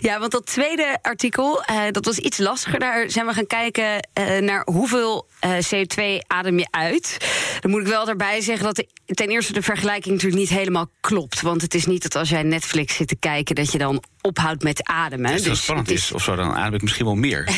Ja, 0.00 0.18
want 0.18 0.32
dat 0.32 0.46
tweede 0.46 0.98
artikel, 1.02 1.62
eh, 1.62 1.82
dat 1.90 2.04
was 2.04 2.18
iets 2.18 2.38
lastiger. 2.38 2.78
Daar 2.78 3.10
zijn 3.10 3.26
we 3.26 3.32
gaan 3.32 3.46
kijken 3.46 4.08
eh, 4.12 4.38
naar 4.38 4.62
hoeveel 4.64 5.26
eh, 5.40 5.50
CO2 5.50 6.02
adem 6.26 6.58
je 6.58 6.66
uit. 6.70 7.16
Dan 7.60 7.70
moet 7.70 7.80
ik 7.80 7.86
wel 7.86 8.04
daarbij 8.04 8.40
zeggen 8.40 8.64
dat 8.64 8.76
de- 8.76 9.14
ten 9.14 9.28
eerste 9.28 9.52
de 9.52 9.62
vergelijking 9.62 10.14
natuurlijk 10.14 10.40
niet 10.40 10.50
helemaal 10.58 10.90
klopt. 11.00 11.40
Want 11.40 11.62
het 11.62 11.74
is 11.74 11.86
niet 11.86 12.02
dat 12.02 12.14
als 12.16 12.28
jij 12.28 12.42
Netflix 12.42 12.94
zit 12.96 13.08
te 13.08 13.16
kijken... 13.16 13.54
dat 13.54 13.72
je 13.72 13.78
dan 13.78 14.02
ophoudt 14.20 14.62
met 14.62 14.84
ademen. 14.84 15.30
Als 15.30 15.40
het 15.40 15.50
Dus 15.50 15.62
spannend 15.62 15.88
het 15.88 15.98
is 15.98 16.12
of 16.12 16.22
zo, 16.22 16.36
dan 16.36 16.54
adem 16.54 16.74
ik 16.74 16.82
misschien 16.82 17.04
wel 17.04 17.14
meer. 17.14 17.48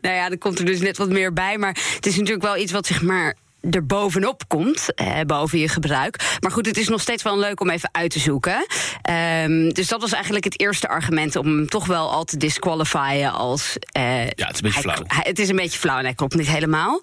Nou 0.00 0.14
ja, 0.14 0.30
er 0.30 0.38
komt 0.38 0.58
er 0.58 0.64
dus 0.64 0.80
net 0.80 0.96
wat 0.96 1.08
meer 1.08 1.32
bij. 1.32 1.58
Maar 1.58 1.78
het 1.94 2.06
is 2.06 2.16
natuurlijk 2.16 2.42
wel 2.42 2.56
iets 2.56 2.72
wat 2.72 2.86
zeg 2.86 3.02
maar 3.02 3.36
er 3.70 3.86
bovenop 3.86 4.42
komt, 4.48 4.94
eh, 4.94 5.20
boven 5.26 5.58
je 5.58 5.68
gebruik. 5.68 6.36
Maar 6.40 6.50
goed, 6.50 6.66
het 6.66 6.76
is 6.76 6.88
nog 6.88 7.00
steeds 7.00 7.22
wel 7.22 7.38
leuk 7.38 7.60
om 7.60 7.70
even 7.70 7.88
uit 7.92 8.10
te 8.10 8.18
zoeken. 8.18 8.66
Ehm, 9.02 9.68
dus 9.68 9.88
dat 9.88 10.00
was 10.00 10.12
eigenlijk 10.12 10.44
het 10.44 10.60
eerste 10.60 10.88
argument 10.88 11.36
om 11.36 11.46
hem 11.46 11.68
toch 11.68 11.86
wel 11.86 12.10
al 12.10 12.24
te 12.24 12.36
disqualifyen 12.36 13.32
als... 13.32 13.76
eh, 13.92 14.24
Ja, 14.28 14.46
het 14.46 14.54
is 14.54 14.60
een 14.62 14.62
beetje 14.62 14.70
hij- 14.72 14.82
flauw. 14.82 15.04
hij- 15.06 15.24
het 15.28 15.38
is 15.38 15.48
een 15.48 15.56
beetje 15.56 15.78
flauw 15.78 15.98
en 15.98 16.04
hij 16.04 16.14
klopt 16.14 16.34
niet 16.34 16.48
helemaal. 16.48 17.00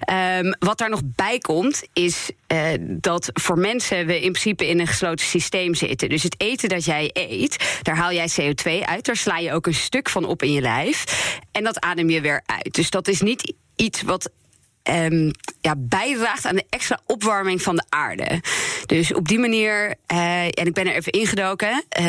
Ehm, 0.00 0.52
wat 0.58 0.78
daar 0.78 0.90
nog 0.90 1.00
bij 1.04 1.38
komt, 1.38 1.82
is 1.92 2.30
eh, 2.46 2.58
dat 2.80 3.30
voor 3.32 3.58
mensen 3.58 4.06
we 4.06 4.14
in 4.20 4.32
principe 4.32 4.68
in 4.68 4.80
een 4.80 4.86
gesloten 4.86 5.26
systeem 5.26 5.74
zitten. 5.74 6.08
Dus 6.08 6.22
het 6.22 6.34
eten 6.40 6.68
dat 6.68 6.84
jij 6.84 7.10
eet, 7.12 7.78
daar 7.82 7.96
haal 7.96 8.12
jij 8.12 8.28
CO2 8.40 8.80
uit. 8.84 9.04
Daar 9.04 9.16
sla 9.16 9.38
je 9.38 9.52
ook 9.52 9.66
een 9.66 9.74
stuk 9.74 10.08
van 10.08 10.24
op 10.24 10.42
in 10.42 10.52
je 10.52 10.60
lijf. 10.60 11.04
En 11.52 11.64
dat 11.64 11.80
adem 11.80 12.10
je 12.10 12.20
weer 12.20 12.42
uit. 12.46 12.74
Dus 12.74 12.90
dat 12.90 13.08
is 13.08 13.20
niet 13.20 13.54
iets 13.76 14.02
wat 14.02 14.30
ehm, 14.82 15.30
ja, 15.60 15.74
bijdraagt 15.78 16.46
aan 16.46 16.54
de 16.56 16.64
extra 16.68 16.98
opwarming 17.06 17.62
van 17.62 17.76
de 17.76 17.84
aarde. 17.88 18.40
Dus 18.86 19.12
op 19.14 19.28
die 19.28 19.38
manier, 19.38 19.94
eh, 20.06 20.44
en 20.44 20.66
ik 20.66 20.72
ben 20.74 20.86
er 20.86 20.94
even 20.94 21.12
ingedoken. 21.12 21.84
eh, 21.88 22.06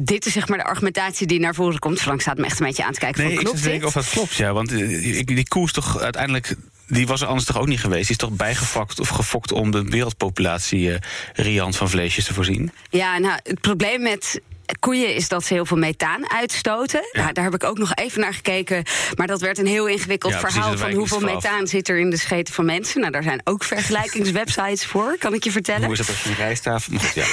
dit 0.00 0.26
is 0.26 0.32
zeg 0.32 0.48
maar 0.48 0.58
de 0.58 0.64
argumentatie 0.64 1.26
die 1.26 1.40
naar 1.40 1.54
voren 1.54 1.78
komt. 1.78 2.00
Frank 2.00 2.20
staat 2.20 2.36
me 2.38 2.44
echt 2.44 2.60
een 2.60 2.66
beetje 2.66 2.84
aan 2.84 2.92
te 2.92 2.98
kijken 2.98 3.18
Nee, 3.24 3.28
van 3.30 3.38
ik 3.40 3.44
klopt 3.44 3.62
denken 3.62 3.80
dit? 3.80 3.88
of 3.88 3.94
dat 3.94 4.08
klopt, 4.12 4.34
ja. 4.34 4.52
Want 4.52 4.72
eh, 4.72 5.18
ik- 5.18 5.26
die 5.26 5.48
koe 5.48 5.64
is 5.64 5.72
toch 5.72 6.00
uiteindelijk... 6.00 6.54
Die 6.86 7.06
was 7.06 7.20
er 7.20 7.26
anders 7.26 7.46
toch 7.46 7.58
ook 7.58 7.66
niet 7.66 7.80
geweest? 7.80 8.02
Die 8.02 8.10
is 8.10 8.16
toch 8.16 8.30
bijgefakt 8.30 9.00
of 9.00 9.08
gefokt 9.08 9.52
om 9.52 9.70
de 9.70 9.82
wereldpopulatie 9.84 10.98
riant 11.34 11.76
van 11.76 11.90
vleesjes 11.90 12.24
te 12.24 12.34
voorzien? 12.34 12.70
Ja, 12.90 13.18
nou, 13.18 13.38
het 13.42 13.60
probleem 13.60 14.02
met 14.02 14.40
koeien 14.78 15.14
is 15.14 15.28
dat 15.28 15.44
ze 15.44 15.54
heel 15.54 15.66
veel 15.66 15.76
methaan 15.76 16.30
uitstoten. 16.30 17.08
Ja. 17.12 17.20
Nou, 17.20 17.32
daar 17.32 17.44
heb 17.44 17.54
ik 17.54 17.64
ook 17.64 17.78
nog 17.78 17.94
even 17.94 18.20
naar 18.20 18.34
gekeken. 18.34 18.82
Maar 19.16 19.26
dat 19.26 19.40
werd 19.40 19.58
een 19.58 19.66
heel 19.66 19.86
ingewikkeld 19.86 20.32
Ja, 20.32 20.38
verhaal 20.38 20.76
van 20.76 20.92
hoeveel 20.92 21.20
methaan 21.20 21.66
zit 21.66 21.88
er 21.88 21.98
in 21.98 22.10
de 22.10 22.16
scheten 22.16 22.54
van 22.54 22.64
mensen. 22.64 23.00
Nou, 23.00 23.12
daar 23.12 23.22
zijn 23.22 23.40
ook 23.44 23.64
vergelijkingswebsites 23.74 24.86
voor, 24.86 25.16
kan 25.18 25.34
ik 25.34 25.44
je 25.44 25.50
vertellen. 25.50 25.84
Hoe 25.84 25.92
is 25.92 25.98
dat 25.98 26.08
als 26.08 26.84
je 26.84 26.92
een 26.92 27.00
goed, 27.00 27.14
ja. 27.14 27.26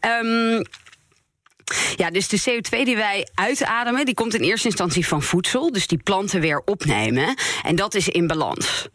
Ehm, 0.00 0.62
ja, 1.96 2.10
dus 2.10 2.28
de 2.28 2.40
CO2 2.40 2.82
die 2.84 2.96
wij 2.96 3.28
uitademen, 3.34 4.04
die 4.04 4.14
komt 4.14 4.34
in 4.34 4.40
eerste 4.40 4.68
instantie 4.68 5.06
van 5.06 5.22
voedsel. 5.22 5.72
Dus 5.72 5.86
die 5.86 5.98
planten 5.98 6.40
weer 6.40 6.62
opnemen. 6.64 7.34
En 7.62 7.76
dat 7.76 7.94
is 7.94 8.08
in 8.08 8.26
balans. 8.26 8.88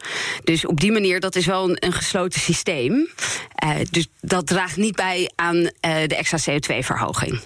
Dus 0.43 0.65
op 0.65 0.79
die 0.79 0.91
manier, 0.91 1.19
dat 1.19 1.35
is 1.35 1.45
wel 1.45 1.69
een, 1.69 1.77
een 1.79 1.93
gesloten 1.93 2.39
systeem. 2.39 3.09
Eh, 3.55 3.69
dus 3.91 4.07
dat 4.21 4.47
draagt 4.47 4.77
niet 4.77 4.95
bij 4.95 5.31
aan 5.35 5.69
eh, 5.79 5.95
de 6.07 6.15
extra 6.15 6.37
CO2-verhoging. 6.37 7.41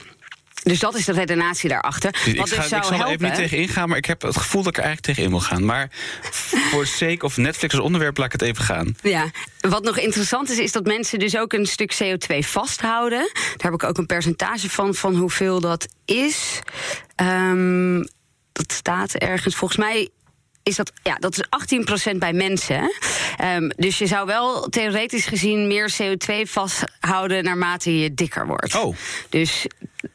Dus 0.67 0.79
dat 0.79 0.95
is 0.95 1.05
de 1.05 1.11
redenatie 1.11 1.69
daarachter. 1.69 2.11
Dus 2.11 2.25
ik, 2.25 2.37
ga, 2.37 2.43
dus 2.43 2.53
zou 2.53 2.81
ik 2.81 2.87
zal 2.87 2.99
er 2.99 3.07
even 3.07 3.25
niet 3.25 3.35
tegen 3.35 3.57
ingaan, 3.57 3.89
maar 3.89 3.97
ik 3.97 4.05
heb 4.05 4.21
het 4.21 4.37
gevoel 4.37 4.63
dat 4.63 4.71
ik 4.71 4.77
er 4.77 4.83
eigenlijk 4.83 5.15
tegen 5.15 5.23
in 5.23 5.37
wil 5.37 5.47
gaan. 5.47 5.65
Maar 5.65 5.89
voor 6.71 6.85
sake 7.01 7.25
of 7.25 7.37
Netflix 7.37 7.73
als 7.73 7.83
onderwerp 7.83 8.17
laat 8.17 8.25
ik 8.25 8.31
het 8.31 8.41
even 8.41 8.63
gaan. 8.63 8.95
Ja, 9.01 9.31
wat 9.59 9.83
nog 9.83 9.97
interessant 9.97 10.49
is, 10.49 10.57
is 10.57 10.71
dat 10.71 10.85
mensen 10.85 11.19
dus 11.19 11.37
ook 11.37 11.53
een 11.53 11.65
stuk 11.65 11.97
CO2 12.03 12.37
vasthouden. 12.39 13.29
Daar 13.33 13.55
heb 13.57 13.73
ik 13.73 13.83
ook 13.83 13.97
een 13.97 14.05
percentage 14.05 14.69
van, 14.69 14.95
van 14.95 15.15
hoeveel 15.15 15.59
dat 15.59 15.87
is. 16.05 16.59
Ehm, 17.15 18.03
dat 18.51 18.71
staat 18.71 19.13
ergens. 19.13 19.55
Volgens 19.55 19.79
mij 19.79 20.09
is 20.67 20.75
dat, 20.75 20.91
ja, 21.03 21.15
dat 21.15 21.37
is 21.37 21.43
18% 22.13 22.17
bij 22.17 22.33
mensen. 22.33 22.91
Ehm, 23.37 23.69
dus 23.75 23.97
je 23.97 24.07
zou 24.07 24.25
wel 24.25 24.61
theoretisch 24.69 25.25
gezien 25.25 25.67
meer 25.67 25.93
CO2 26.01 26.49
vasthouden 26.49 27.43
naarmate 27.43 27.99
je 27.99 28.13
dikker 28.13 28.47
wordt. 28.47 28.75
Oh. 28.75 28.95
Dus 29.29 29.65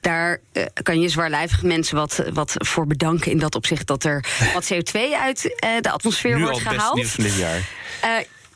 daar 0.00 0.40
eh, 0.52 0.64
kan 0.82 1.00
je 1.00 1.08
zwaarlijvige 1.08 1.66
mensen 1.66 1.96
wat, 1.96 2.22
wat 2.32 2.54
voor 2.58 2.86
bedanken 2.86 3.30
in 3.30 3.38
dat 3.38 3.54
opzicht 3.54 3.86
dat 3.86 4.04
er 4.04 4.24
wat 4.54 4.72
CO2 4.72 5.00
uit 5.20 5.54
eh, 5.58 5.70
de 5.80 5.90
atmosfeer 5.90 6.36
Nu 6.36 6.42
wordt 6.42 6.66
al 6.66 6.72
gehaald. 6.72 6.94
nieuws 6.94 7.10
van 7.10 7.24
dit 7.24 7.36
jaar. 7.36 7.68
Eh, 8.00 8.10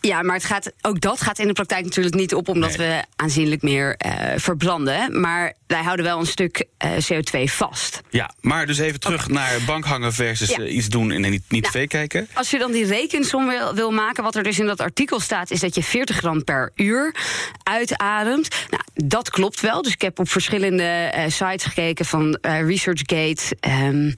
ja, 0.06 0.22
maar 0.22 0.34
het 0.34 0.44
gaat, 0.44 0.72
ook 0.82 1.00
dat 1.00 1.20
gaat 1.20 1.38
in 1.38 1.46
de 1.46 1.52
praktijk 1.52 1.84
natuurlijk 1.84 2.14
niet 2.14 2.34
op, 2.34 2.48
omdat 2.48 2.76
Nee. 2.76 2.88
we 2.88 3.02
aanzienlijk 3.16 3.62
meer 3.62 3.96
eh, 3.96 4.12
verbranden. 4.36 5.20
Maar 5.20 5.52
wij 5.66 5.82
houden 5.82 6.04
wel 6.04 6.18
een 6.20 6.26
stuk 6.26 6.64
eh, 6.78 6.90
CO2 6.92 7.42
vast. 7.44 8.00
Ja, 8.10 8.34
maar 8.40 8.66
dus 8.66 8.78
even 8.78 9.00
terug 9.00 9.28
naar 9.28 9.58
bankhangen 9.66 10.12
versus 10.12 10.48
Ja. 10.50 10.56
eh, 10.58 10.74
iets 10.76 10.88
doen 10.88 11.10
en 11.10 11.20
niet, 11.20 11.42
niet 11.48 11.62
Nou, 11.62 11.74
tv 11.74 11.86
kijken. 11.88 12.28
Als 12.32 12.50
je 12.50 12.58
dan 12.58 12.72
die 12.72 12.84
rekensom 12.86 13.46
wil, 13.48 13.74
wil 13.74 13.90
maken, 13.90 14.22
wat 14.22 14.34
er 14.34 14.42
dus 14.42 14.58
in 14.58 14.66
dat 14.66 14.80
artikel 14.80 15.20
staat, 15.20 15.50
is 15.50 15.60
dat 15.60 15.74
je 15.74 15.82
40 15.82 16.16
gram 16.16 16.44
per 16.44 16.70
uur 16.74 17.14
uitademt. 17.62 18.48
Nou, 18.70 18.75
dat 19.04 19.30
klopt 19.30 19.60
wel. 19.60 19.82
Dus 19.82 19.92
ik 19.92 20.00
heb 20.00 20.18
op 20.18 20.28
verschillende 20.28 20.82
eh, 20.82 21.30
sites 21.30 21.64
gekeken 21.64 22.04
van 22.04 22.38
eh, 22.40 22.60
ResearchGate, 22.60 23.56
ehm 23.60 24.10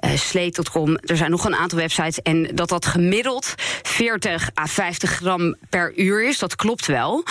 eh, 0.00 0.10
Slate.com. 0.16 0.96
Er 0.96 1.16
zijn 1.16 1.30
nog 1.30 1.44
een 1.44 1.54
aantal 1.54 1.78
websites. 1.78 2.22
En 2.22 2.50
dat 2.54 2.68
dat 2.68 2.86
gemiddeld 2.86 3.54
40 3.82 4.50
à 4.60 4.66
50 4.66 5.10
gram 5.10 5.56
per 5.68 5.98
uur 5.98 6.28
is, 6.28 6.38
dat 6.38 6.56
klopt 6.56 6.86
wel. 6.86 7.24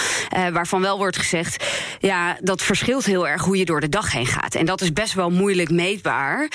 Waarvan 0.52 0.82
wel 0.82 0.98
wordt 0.98 1.18
gezegd, 1.18 1.66
ja, 2.00 2.38
dat 2.42 2.62
verschilt 2.62 3.06
heel 3.06 3.28
erg 3.28 3.44
hoe 3.44 3.58
je 3.58 3.66
door 3.66 3.82
de 3.82 3.90
dag 3.90 4.12
heen 4.12 4.26
gaat. 4.26 4.56
En 4.56 4.66
dat 4.66 4.82
is 4.82 4.94
best 4.94 5.14
wel 5.14 5.30
moeilijk 5.30 5.70
meetbaar. 5.70 6.52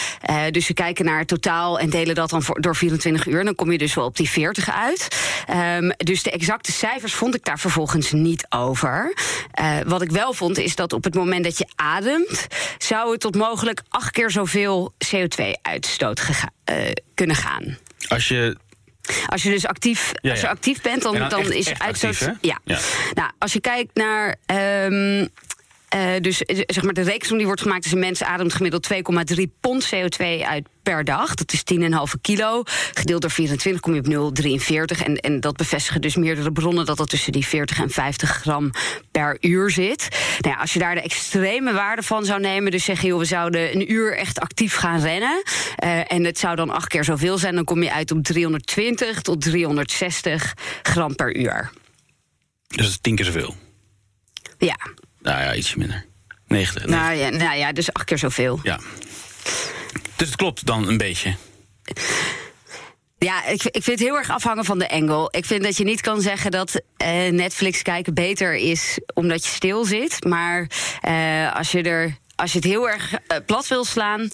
Dus 0.50 0.68
we 0.68 0.74
kijken 0.74 1.04
naar 1.04 1.18
het 1.18 1.28
totaal 1.28 1.78
en 1.78 1.90
delen 1.90 2.14
dat 2.14 2.30
dan 2.30 2.42
door 2.52 2.76
24 2.76 3.26
uur. 3.26 3.44
Dan 3.44 3.54
kom 3.54 3.72
je 3.72 3.78
dus 3.78 3.94
wel 3.94 4.04
op 4.04 4.16
die 4.16 4.28
40 4.28 4.70
uit. 4.70 5.08
Ehm, 5.46 5.90
dus 5.96 6.22
de 6.22 6.30
exacte 6.30 6.72
cijfers 6.72 7.14
vond 7.14 7.34
ik 7.34 7.44
daar 7.44 7.58
vervolgens 7.58 8.12
niet 8.12 8.46
over. 8.48 9.14
Wat 9.86 10.02
ik 10.02 10.10
wel 10.10 10.32
vond, 10.36 10.58
is 10.58 10.74
dat 10.76 10.92
op 10.92 11.04
het 11.04 11.14
moment 11.14 11.44
dat 11.44 11.58
je 11.58 11.66
ademt, 11.74 12.46
zou 12.78 13.10
het 13.12 13.20
tot 13.20 13.34
mogelijk 13.34 13.82
acht 13.88 14.10
keer 14.10 14.30
zoveel 14.30 14.92
CO2-uitstoot 15.06 16.20
gega- 16.20 16.50
eh, 16.64 16.76
kunnen 17.14 17.36
gaan. 17.36 17.78
Als 18.08 18.28
je 18.28 18.56
Als 19.26 19.42
je 19.42 19.50
dus 19.50 19.66
actief, 19.66 20.12
Ja, 20.22 20.30
als 20.30 20.40
je 20.40 20.48
actief 20.48 20.80
bent, 20.82 21.02
dan, 21.02 21.14
En 21.14 21.20
dan 21.20 21.28
dan 21.28 21.40
echt- 21.40 21.50
is 21.50 21.66
echt 21.66 21.82
uitstoot. 21.82 22.10
actief, 22.10 22.26
hè? 22.26 22.32
ja. 22.40 22.58
Ja. 22.64 22.78
Nou, 23.14 23.30
als 23.38 23.52
je 23.52 23.60
kijkt 23.60 23.94
naar. 23.94 24.36
ehm, 24.46 25.26
eh, 25.88 26.10
dus 26.20 26.42
eh, 26.42 26.62
zeg 26.66 26.82
maar 26.84 26.92
de 26.92 27.02
rekensom 27.02 27.36
die 27.36 27.46
wordt 27.46 27.60
gemaakt 27.60 27.84
is 27.84 27.92
een 27.92 27.98
mens 27.98 28.22
ademt 28.22 28.54
gemiddeld 28.54 28.88
2,3 29.36 29.42
pond 29.60 29.94
CO2 29.94 30.24
uit 30.46 30.68
per 30.82 31.04
dag. 31.04 31.34
Dat 31.34 31.52
is 31.52 31.62
10,5 31.64 32.20
kilo. 32.20 32.62
Gedeeld 32.92 33.20
door 33.20 33.30
24 33.30 33.82
kom 33.82 33.94
je 33.94 34.28
op 34.28 34.34
0,43. 34.98 35.04
En, 35.04 35.16
en 35.16 35.40
dat 35.40 35.56
bevestigen 35.56 36.00
dus 36.00 36.16
meerdere 36.16 36.52
bronnen 36.52 36.86
dat 36.86 36.96
dat 36.96 37.08
tussen 37.08 37.32
die 37.32 37.46
40 37.46 37.78
en 37.80 37.90
50 37.90 38.30
gram 38.30 38.70
per 39.10 39.36
uur 39.40 39.70
zit. 39.70 40.08
Nou 40.40 40.54
ja, 40.54 40.60
als 40.60 40.72
je 40.72 40.78
daar 40.78 40.94
de 40.94 41.00
extreme 41.00 41.72
waarde 41.72 42.02
van 42.02 42.24
zou 42.24 42.40
nemen, 42.40 42.70
dus 42.70 42.84
zeggen 42.84 43.08
joh, 43.08 43.18
we 43.18 43.24
zouden 43.24 43.74
een 43.74 43.92
uur 43.92 44.16
echt 44.16 44.40
actief 44.40 44.74
gaan 44.74 45.00
rennen. 45.00 45.42
eh, 45.76 46.12
en 46.12 46.24
het 46.24 46.38
zou 46.38 46.56
dan 46.56 46.70
acht 46.70 46.88
keer 46.88 47.04
zoveel 47.04 47.38
zijn, 47.38 47.54
dan 47.54 47.64
kom 47.64 47.82
je 47.82 47.92
uit 47.92 48.10
op 48.10 48.22
320 48.22 49.22
tot 49.22 49.40
360 49.40 50.54
gram 50.82 51.14
per 51.14 51.36
uur. 51.36 51.70
dus 52.68 52.76
dat 52.76 52.86
is 52.86 52.98
tien 53.00 53.14
keer 53.14 53.24
zoveel. 53.24 53.54
Ja, 54.58 54.76
Nou 55.26 55.40
ja, 55.40 55.54
ietsje 55.54 55.78
minder. 55.78 56.04
90. 56.46 56.86
nou 56.86 57.14
ja, 57.14 57.28
nou 57.28 57.56
ja 57.58 57.72
dus 57.72 57.92
acht 57.92 58.04
keer 58.04 58.18
zoveel. 58.18 58.60
Ja. 58.62 58.80
Dus 60.16 60.26
het 60.26 60.36
klopt 60.36 60.66
dan 60.66 60.88
een 60.88 60.96
beetje. 60.96 61.34
Ja, 63.18 63.46
ik, 63.46 63.62
ik 63.62 63.82
vind 63.82 63.98
het 63.98 64.08
heel 64.08 64.16
erg 64.16 64.30
afhangen 64.30 64.64
van 64.64 64.78
de 64.78 64.86
engel. 64.86 65.28
Ik 65.30 65.44
vind 65.44 65.62
dat 65.62 65.76
je 65.76 65.84
niet 65.84 66.00
kan 66.00 66.20
zeggen 66.20 66.50
dat 66.50 66.80
eh, 66.96 67.28
Netflix 67.28 67.82
kijken 67.82 68.14
beter 68.14 68.54
is 68.54 68.98
omdat 69.14 69.44
je 69.44 69.50
stil 69.50 69.84
zit. 69.84 70.24
Maar 70.24 70.70
eh, 71.00 71.56
als, 71.56 71.72
je 71.72 71.82
er, 71.82 72.16
als 72.34 72.52
je 72.52 72.58
het 72.58 72.66
heel 72.66 72.88
erg 72.88 73.12
eh, 73.12 73.38
plat 73.46 73.68
wil 73.68 73.84
slaan, 73.84 74.30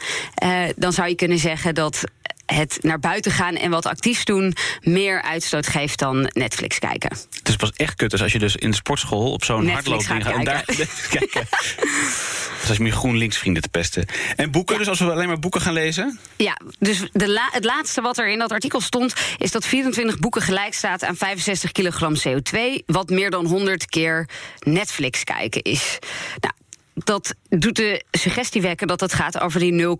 dan 0.77 0.93
zou 0.93 1.09
je 1.09 1.15
kunnen 1.15 1.39
zeggen 1.39 1.75
dat 1.75 2.05
het 2.53 2.79
naar 2.81 2.99
buiten 2.99 3.33
gaan 3.33 3.55
en 3.55 3.71
wat 3.71 3.87
actiefs 3.87 4.25
doen 4.25 4.55
meer 4.81 5.23
uitstoot 5.23 5.67
geeft 5.67 5.99
dan 5.99 6.31
Netflix 6.33 6.79
kijken. 6.79 7.17
Het 7.39 7.49
is 7.49 7.57
pas 7.57 7.73
echt 7.77 7.95
kut 7.95 8.11
dus 8.11 8.23
als 8.23 8.33
je 8.33 8.39
dus 8.39 8.57
in 8.57 8.71
de 8.71 8.77
sportschool 8.77 9.33
op 9.33 9.45
zo'n 9.45 9.65
Netflix 9.65 10.07
hardloopding 10.07 10.23
gaat 10.25 10.33
gaat. 10.33 10.39
En 10.39 10.45
daar 10.45 10.65
kijken. 10.65 10.89
kijken. 11.19 11.47
Dus 12.61 12.69
als 12.69 12.77
je 12.77 12.83
meer 12.83 12.93
GroenLinks 12.93 13.39
vrienden 13.39 13.63
te 13.63 13.69
pesten. 13.69 14.07
En 14.37 14.51
boeken, 14.51 14.79
dus 14.79 14.89
als 14.89 14.99
we 14.99 15.11
alleen 15.11 15.27
maar 15.29 15.39
boeken 15.39 15.61
gaan 15.61 15.73
lezen? 15.73 16.19
Ja, 16.37 16.59
dus 16.79 17.03
de 17.13 17.29
la- 17.29 17.51
het 17.53 17.65
laatste 17.65 18.01
wat 18.01 18.19
er 18.19 18.29
in 18.29 18.39
dat 18.39 18.53
artikel 18.53 18.81
stond... 18.81 19.15
is 19.39 19.51
dat 19.51 19.67
24 19.67 20.19
boeken 20.19 20.43
gelijk 20.43 20.75
staat 20.75 21.05
aan 21.05 21.17
65 21.17 21.73
kilogram 21.73 22.15
CO2... 22.29 22.59
wat 22.87 23.11
meer 23.11 23.31
dan 23.31 23.47
100 23.47 23.87
keer 23.87 24.29
Netflix 24.59 25.25
kijken 25.25 25.63
is. 25.63 25.99
Nou, 26.41 26.55
dat 26.95 27.35
doet 27.49 27.77
de 27.77 28.05
suggestie 28.11 28.63
wekken 28.63 28.87
dat 28.87 29.01
het 29.01 29.13
gaat 29.13 29.41
over 29.41 29.61
die 29.61 29.97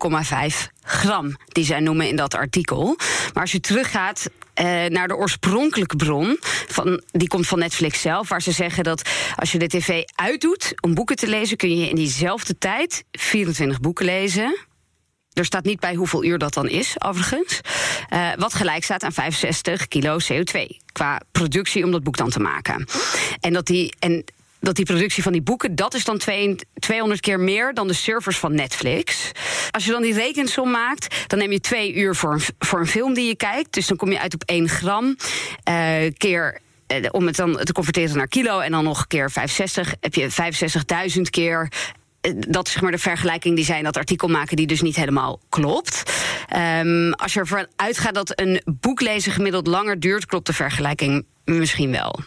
0,5 0.53 0.71
gram... 0.81 1.35
die 1.47 1.65
zij 1.65 1.79
noemen 1.79 2.07
in 2.07 2.15
dat 2.15 2.35
artikel. 2.35 2.95
Maar 3.33 3.41
als 3.43 3.51
je 3.51 3.59
teruggaat 3.59 4.29
eh, 4.53 4.65
naar 4.85 5.07
de 5.07 5.15
oorspronkelijke 5.15 5.95
bron... 5.95 6.37
Van, 6.67 7.03
die 7.11 7.27
komt 7.27 7.47
van 7.47 7.59
Netflix 7.59 8.01
zelf, 8.01 8.29
waar 8.29 8.41
ze 8.41 8.51
zeggen 8.51 8.83
dat... 8.83 9.09
als 9.35 9.51
je 9.51 9.59
de 9.59 9.67
tv 9.67 10.03
uitdoet 10.15 10.73
om 10.81 10.93
boeken 10.93 11.15
te 11.15 11.27
lezen... 11.27 11.57
kun 11.57 11.77
je 11.77 11.89
in 11.89 11.95
diezelfde 11.95 12.57
tijd 12.57 13.03
24 13.11 13.79
boeken 13.79 14.05
lezen... 14.05 14.55
Er 15.33 15.45
staat 15.45 15.63
niet 15.63 15.79
bij 15.79 15.95
hoeveel 15.95 16.23
uur 16.23 16.37
dat 16.37 16.53
dan 16.53 16.69
is, 16.69 16.95
overigens. 17.01 17.61
Eh, 18.09 18.29
wat 18.37 18.53
gelijk 18.53 18.83
staat 18.83 19.03
aan 19.03 19.13
65 19.13 19.87
kilo 19.87 20.17
CO2 20.31 20.61
qua 20.91 21.21
productie 21.31 21.83
om 21.83 21.91
dat 21.91 22.03
boek 22.03 22.17
dan 22.17 22.29
te 22.29 22.39
maken. 22.39 22.85
En 23.39 23.53
dat 23.53 23.65
die. 23.65 23.93
En 23.99 24.23
dat 24.63 24.75
die 24.75 24.85
productie 24.85 25.23
van 25.23 25.31
die 25.31 25.41
boeken, 25.41 25.75
dat 25.75 25.93
is 25.93 26.03
dan 26.03 26.17
twee- 26.17 26.55
200 26.79 27.19
keer 27.21 27.39
meer 27.39 27.73
dan 27.73 27.87
de 27.87 27.93
servers 27.93 28.37
van 28.37 28.55
Netflix. 28.55 29.31
Als 29.71 29.85
je 29.85 29.91
dan 29.91 30.01
die 30.01 30.13
rekensom 30.13 30.71
maakt, 30.71 31.15
dan 31.27 31.39
neem 31.39 31.51
je 31.51 31.59
twee 31.59 31.93
uur 31.93 32.15
voor 32.15 32.33
een, 32.33 32.41
voor 32.59 32.79
een 32.79 32.87
film 32.87 33.13
die 33.13 33.27
je 33.27 33.35
kijkt. 33.35 33.73
Dus 33.73 33.87
dan 33.87 33.97
kom 33.97 34.11
je 34.11 34.19
uit 34.19 34.33
op 34.33 34.43
1 34.45 34.69
gram 34.69 35.15
eh, 35.63 35.75
keer 36.17 36.59
eh, 36.87 37.05
om 37.11 37.25
het 37.25 37.35
dan 37.35 37.55
te 37.55 37.73
converteren 37.73 38.17
naar 38.17 38.27
kilo 38.27 38.59
en 38.59 38.71
dan 38.71 38.83
nog 38.83 39.07
keer 39.07 39.31
65, 39.31 39.93
heb 39.99 40.13
je 40.13 40.29
65.000 41.15 41.21
keer. 41.29 41.71
Eh, 42.21 42.31
Dat 42.37 42.65
is 42.67 42.73
zeg 42.73 42.81
maar 42.81 42.91
de 42.91 42.97
vergelijking 42.97 43.55
die 43.55 43.65
zij 43.65 43.77
in 43.77 43.83
dat 43.83 43.97
artikel 43.97 44.27
maken, 44.27 44.55
die 44.55 44.67
dus 44.67 44.81
niet 44.81 44.95
helemaal 44.95 45.39
klopt. 45.49 46.03
Ehm, 46.47 47.11
als 47.11 47.33
je 47.33 47.39
ervan 47.39 47.67
uitgaat 47.75 48.13
dat 48.13 48.39
een 48.39 48.61
boek 48.65 49.01
lezen 49.01 49.31
gemiddeld 49.31 49.67
langer 49.67 49.99
duurt, 49.99 50.25
klopt 50.25 50.45
de 50.45 50.53
vergelijking 50.53 51.25
misschien 51.45 51.91
wel. 51.91 52.19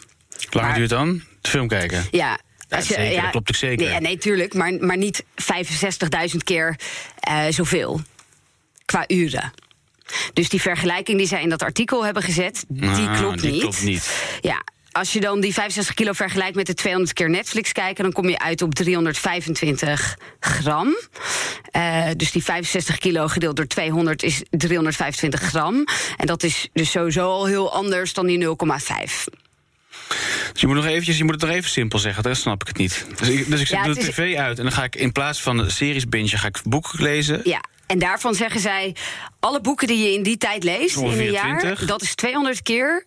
Langer 0.49 0.69
Maar- 0.69 0.77
duurt 0.77 0.89
dan? 0.89 1.21
De 1.41 1.49
film 1.49 1.67
kijken. 1.67 2.05
Ja. 2.11 2.39
Als 2.69 2.87
je, 2.87 2.93
zeker, 2.93 3.21
dat 3.21 3.31
klopt 3.31 3.49
ook 3.49 3.55
zeker. 3.55 3.85
Nee, 3.85 3.93
ja, 3.93 3.99
nee 3.99 4.17
tuurlijk, 4.17 4.53
maar, 4.53 4.73
maar 4.73 4.97
niet 4.97 5.23
65.000 5.35 6.43
keer 6.43 6.75
eh, 7.19 7.43
zoveel 7.49 8.01
qua 8.85 9.03
uren. 9.07 9.53
Dus 10.33 10.49
die 10.49 10.61
vergelijking 10.61 11.17
die 11.17 11.27
zij 11.27 11.41
in 11.41 11.49
dat 11.49 11.61
artikel 11.63 12.05
hebben 12.05 12.23
gezet, 12.23 12.65
die 12.67 12.89
Ah, 12.89 13.17
klopt 13.17 13.41
die 13.41 13.51
niet. 13.51 13.61
klopt 13.61 13.83
niet. 13.83 14.23
Ja, 14.41 14.63
als 14.91 15.13
je 15.13 15.19
dan 15.19 15.39
die 15.39 15.53
65 15.53 15.95
kilo 15.95 16.11
vergelijkt 16.13 16.55
met 16.55 16.65
de 16.65 16.73
200 16.73 17.13
keer 17.13 17.29
Netflix 17.29 17.71
kijken, 17.71 18.03
dan 18.03 18.13
kom 18.13 18.29
je 18.29 18.39
uit 18.39 18.61
op 18.61 18.75
325 18.75 20.17
gram. 20.39 20.95
Eh, 21.71 22.05
dus 22.15 22.31
die 22.31 22.43
65 22.43 22.97
kilo 22.97 23.27
gedeeld 23.27 23.55
door 23.55 23.67
200 23.67 24.23
is 24.23 24.41
325 24.49 25.41
gram. 25.41 25.85
En 26.17 26.25
dat 26.25 26.43
is 26.43 26.67
dus 26.73 26.91
sowieso 26.91 27.29
al 27.29 27.45
heel 27.45 27.73
anders 27.73 28.13
dan 28.13 28.25
die 28.25 28.37
0,5. 28.37 29.27
Dus 30.51 30.61
je 30.61 30.67
moet, 30.67 30.75
nog 30.75 30.85
eventjes, 30.85 31.17
je 31.17 31.23
moet 31.23 31.33
het 31.33 31.41
nog 31.41 31.51
even 31.51 31.69
simpel 31.69 31.99
zeggen, 31.99 32.23
dan 32.23 32.35
snap 32.35 32.61
ik 32.61 32.67
het 32.67 32.77
niet. 32.77 33.05
Dus 33.17 33.27
ik, 33.29 33.49
dus 33.49 33.59
ik 33.61 33.67
zet 33.67 33.77
Ja, 33.85 33.93
de 33.93 33.99
is- 33.99 34.05
tv 34.05 34.35
uit 34.35 34.57
en 34.57 34.63
dan 34.63 34.73
ga 34.73 34.83
ik 34.83 34.95
in 34.95 35.11
plaats 35.11 35.41
van 35.41 35.71
series 35.71 36.05
bingen, 36.09 36.29
ga 36.39 36.47
ik 36.47 36.59
boeken 36.63 37.03
lezen. 37.03 37.41
Ja. 37.43 37.63
En 37.87 37.99
daarvan 37.99 38.35
zeggen 38.35 38.59
zij, 38.61 38.95
alle 39.39 39.61
boeken 39.61 39.87
die 39.87 39.97
je 40.03 40.13
in 40.13 40.23
die 40.23 40.37
tijd 40.37 40.63
leest 40.63 40.97
in 40.97 41.05
een 41.05 41.31
jaar, 41.31 41.59
20. 41.59 41.85
dat 41.87 42.01
is 42.01 42.15
200 42.15 42.61
keer 42.61 43.05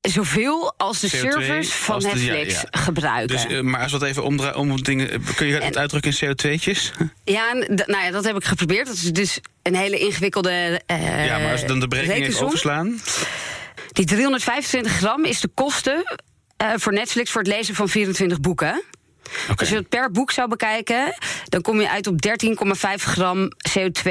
zoveel 0.00 0.74
als 0.76 1.00
de 1.00 1.06
CO2 1.08 1.10
servers 1.20 1.68
van 1.72 1.98
de- 1.98 2.06
Netflix 2.06 2.54
ja. 2.60 2.68
gebruiken. 2.70 3.36
Dus, 3.36 3.46
eh, 3.46 3.60
maar 3.60 3.82
als 3.82 3.92
we 3.92 3.98
het 3.98 4.06
even 4.06 4.24
omdraaien, 4.24 4.56
om 4.56 4.82
dingen, 4.82 5.10
eh, 5.10 5.18
kun 5.36 5.46
je 5.46 5.54
het 5.54 5.62
En- 5.62 5.76
uitdrukken 5.78 6.10
in 6.20 6.28
CO2'tjes? 6.28 6.92
Ja, 7.24 7.52
nou 7.52 8.04
ja, 8.04 8.10
dat 8.10 8.24
heb 8.24 8.36
ik 8.36 8.44
geprobeerd. 8.44 8.86
Dat 8.86 8.96
is 8.96 9.02
dus 9.12 9.38
een 9.62 9.74
hele 9.76 9.98
ingewikkelde. 9.98 10.80
eh, 10.86 11.26
ja, 11.26 11.38
maar 11.38 11.50
als 11.50 11.60
we 11.60 11.66
dan 11.66 11.80
de 11.80 11.88
berekening 11.88 12.26
even 12.26 12.46
overslaan. 12.46 13.00
Die 13.94 14.04
325 14.04 14.92
gram 14.92 15.24
is 15.24 15.40
de 15.40 15.48
kosten 15.48 16.16
eh, 16.56 16.72
voor 16.76 16.92
Netflix 16.92 17.30
voor 17.30 17.40
het 17.42 17.50
lezen 17.50 17.74
van 17.74 17.88
24 17.88 18.40
boeken. 18.40 18.82
Oké. 19.50 19.60
Als 19.60 19.68
je 19.68 19.74
het 19.76 19.88
per 19.88 20.10
boek 20.10 20.30
zou 20.30 20.48
bekijken, 20.48 21.14
dan 21.48 21.62
kom 21.62 21.80
je 21.80 21.90
uit 21.90 22.06
op 22.06 22.18
13,5 22.26 22.32
gram 22.94 23.48
CO2 23.70 24.10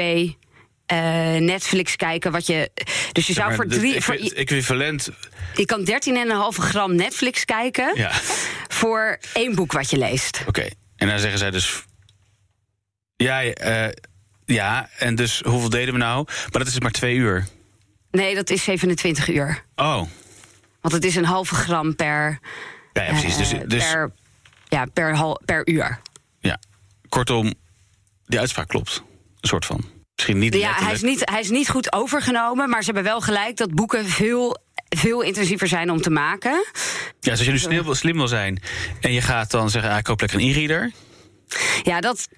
eh, 0.86 0.98
Netflix 1.36 1.96
kijken. 1.96 2.32
Wat 2.32 2.46
je, 2.46 2.70
dus 3.12 3.26
je 3.26 3.32
zou 3.32 3.54
voor 3.54 3.66
drie. 3.66 4.00
Voor, 4.00 4.14
equivalent. 4.14 5.08
je 5.54 5.64
kan 5.64 5.88
13,5 6.56 6.64
gram 6.64 6.94
Netflix 6.94 7.44
kijken 7.44 7.90
Ja. 7.94 8.10
voor 8.68 9.18
één 9.32 9.54
boek 9.54 9.72
wat 9.72 9.90
je 9.90 9.98
leest. 9.98 10.42
Oké. 10.46 10.68
En 10.96 11.08
dan 11.08 11.18
zeggen 11.18 11.38
zij 11.38 11.50
dus. 11.50 11.82
Ja, 13.16 13.42
eh, 13.42 13.88
ja, 14.44 14.88
en 14.98 15.14
dus 15.14 15.40
hoeveel 15.40 15.68
deden 15.70 15.94
we 15.94 16.00
nou? 16.00 16.24
Maar 16.26 16.48
dat 16.50 16.66
is 16.66 16.72
dus 16.72 16.82
maar 16.82 16.90
twee 16.90 17.14
uur. 17.16 17.46
Nee, 18.14 18.34
dat 18.34 18.50
is 18.50 18.62
27 18.64 19.28
uur. 19.28 19.64
Oh. 19.76 20.02
Want 20.80 20.94
het 20.94 21.04
is 21.04 21.16
een 21.16 21.24
halve 21.24 21.54
gram 21.54 21.96
per, 21.96 22.38
Ja, 22.92 23.02
ja 23.02 23.08
precies. 23.10 23.36
Dus, 23.36 23.54
dus 23.66 23.90
per, 23.90 24.12
ja, 24.68 24.86
per, 24.92 25.16
hal, 25.16 25.40
per 25.44 25.68
uur. 25.68 26.00
ja. 26.40 26.58
Kortom, 27.08 27.54
die 28.26 28.38
uitspraak 28.38 28.68
klopt. 28.68 29.02
Een 29.40 29.48
soort 29.48 29.64
van. 29.66 29.84
Misschien 30.14 30.38
niet 30.38 30.54
Ja, 30.54 30.60
letterlijk. 30.60 30.86
hij 31.00 31.10
is, 31.10 31.16
niet, 31.16 31.30
hij 31.30 31.40
is 31.40 31.50
niet 31.50 31.68
goed 31.68 31.92
overgenomen, 31.92 32.68
maar 32.68 32.80
ze 32.80 32.84
hebben 32.92 33.04
wel 33.12 33.20
gelijk 33.20 33.56
dat 33.56 33.74
boeken 33.74 34.06
veel, 34.08 34.56
veel 34.88 35.20
intensiever 35.20 35.68
zijn 35.68 35.90
om 35.90 36.00
te 36.00 36.10
maken. 36.10 36.52
Ja, 36.52 37.10
dus 37.20 37.30
als 37.30 37.44
je 37.44 37.50
nu 37.50 37.58
slim 37.58 37.84
wil, 37.84 37.94
slim 37.94 38.16
wil 38.16 38.28
zijn 38.28 38.62
en 39.00 39.12
je 39.12 39.20
gaat 39.20 39.50
dan 39.50 39.70
zeggen, 39.70 39.90
ah, 39.90 39.98
ik 39.98 40.04
koop 40.04 40.20
lekker 40.20 40.38
een 40.40 40.48
e-reader. 40.48 40.92
Ja, 41.82 42.00
dat, 42.00 42.28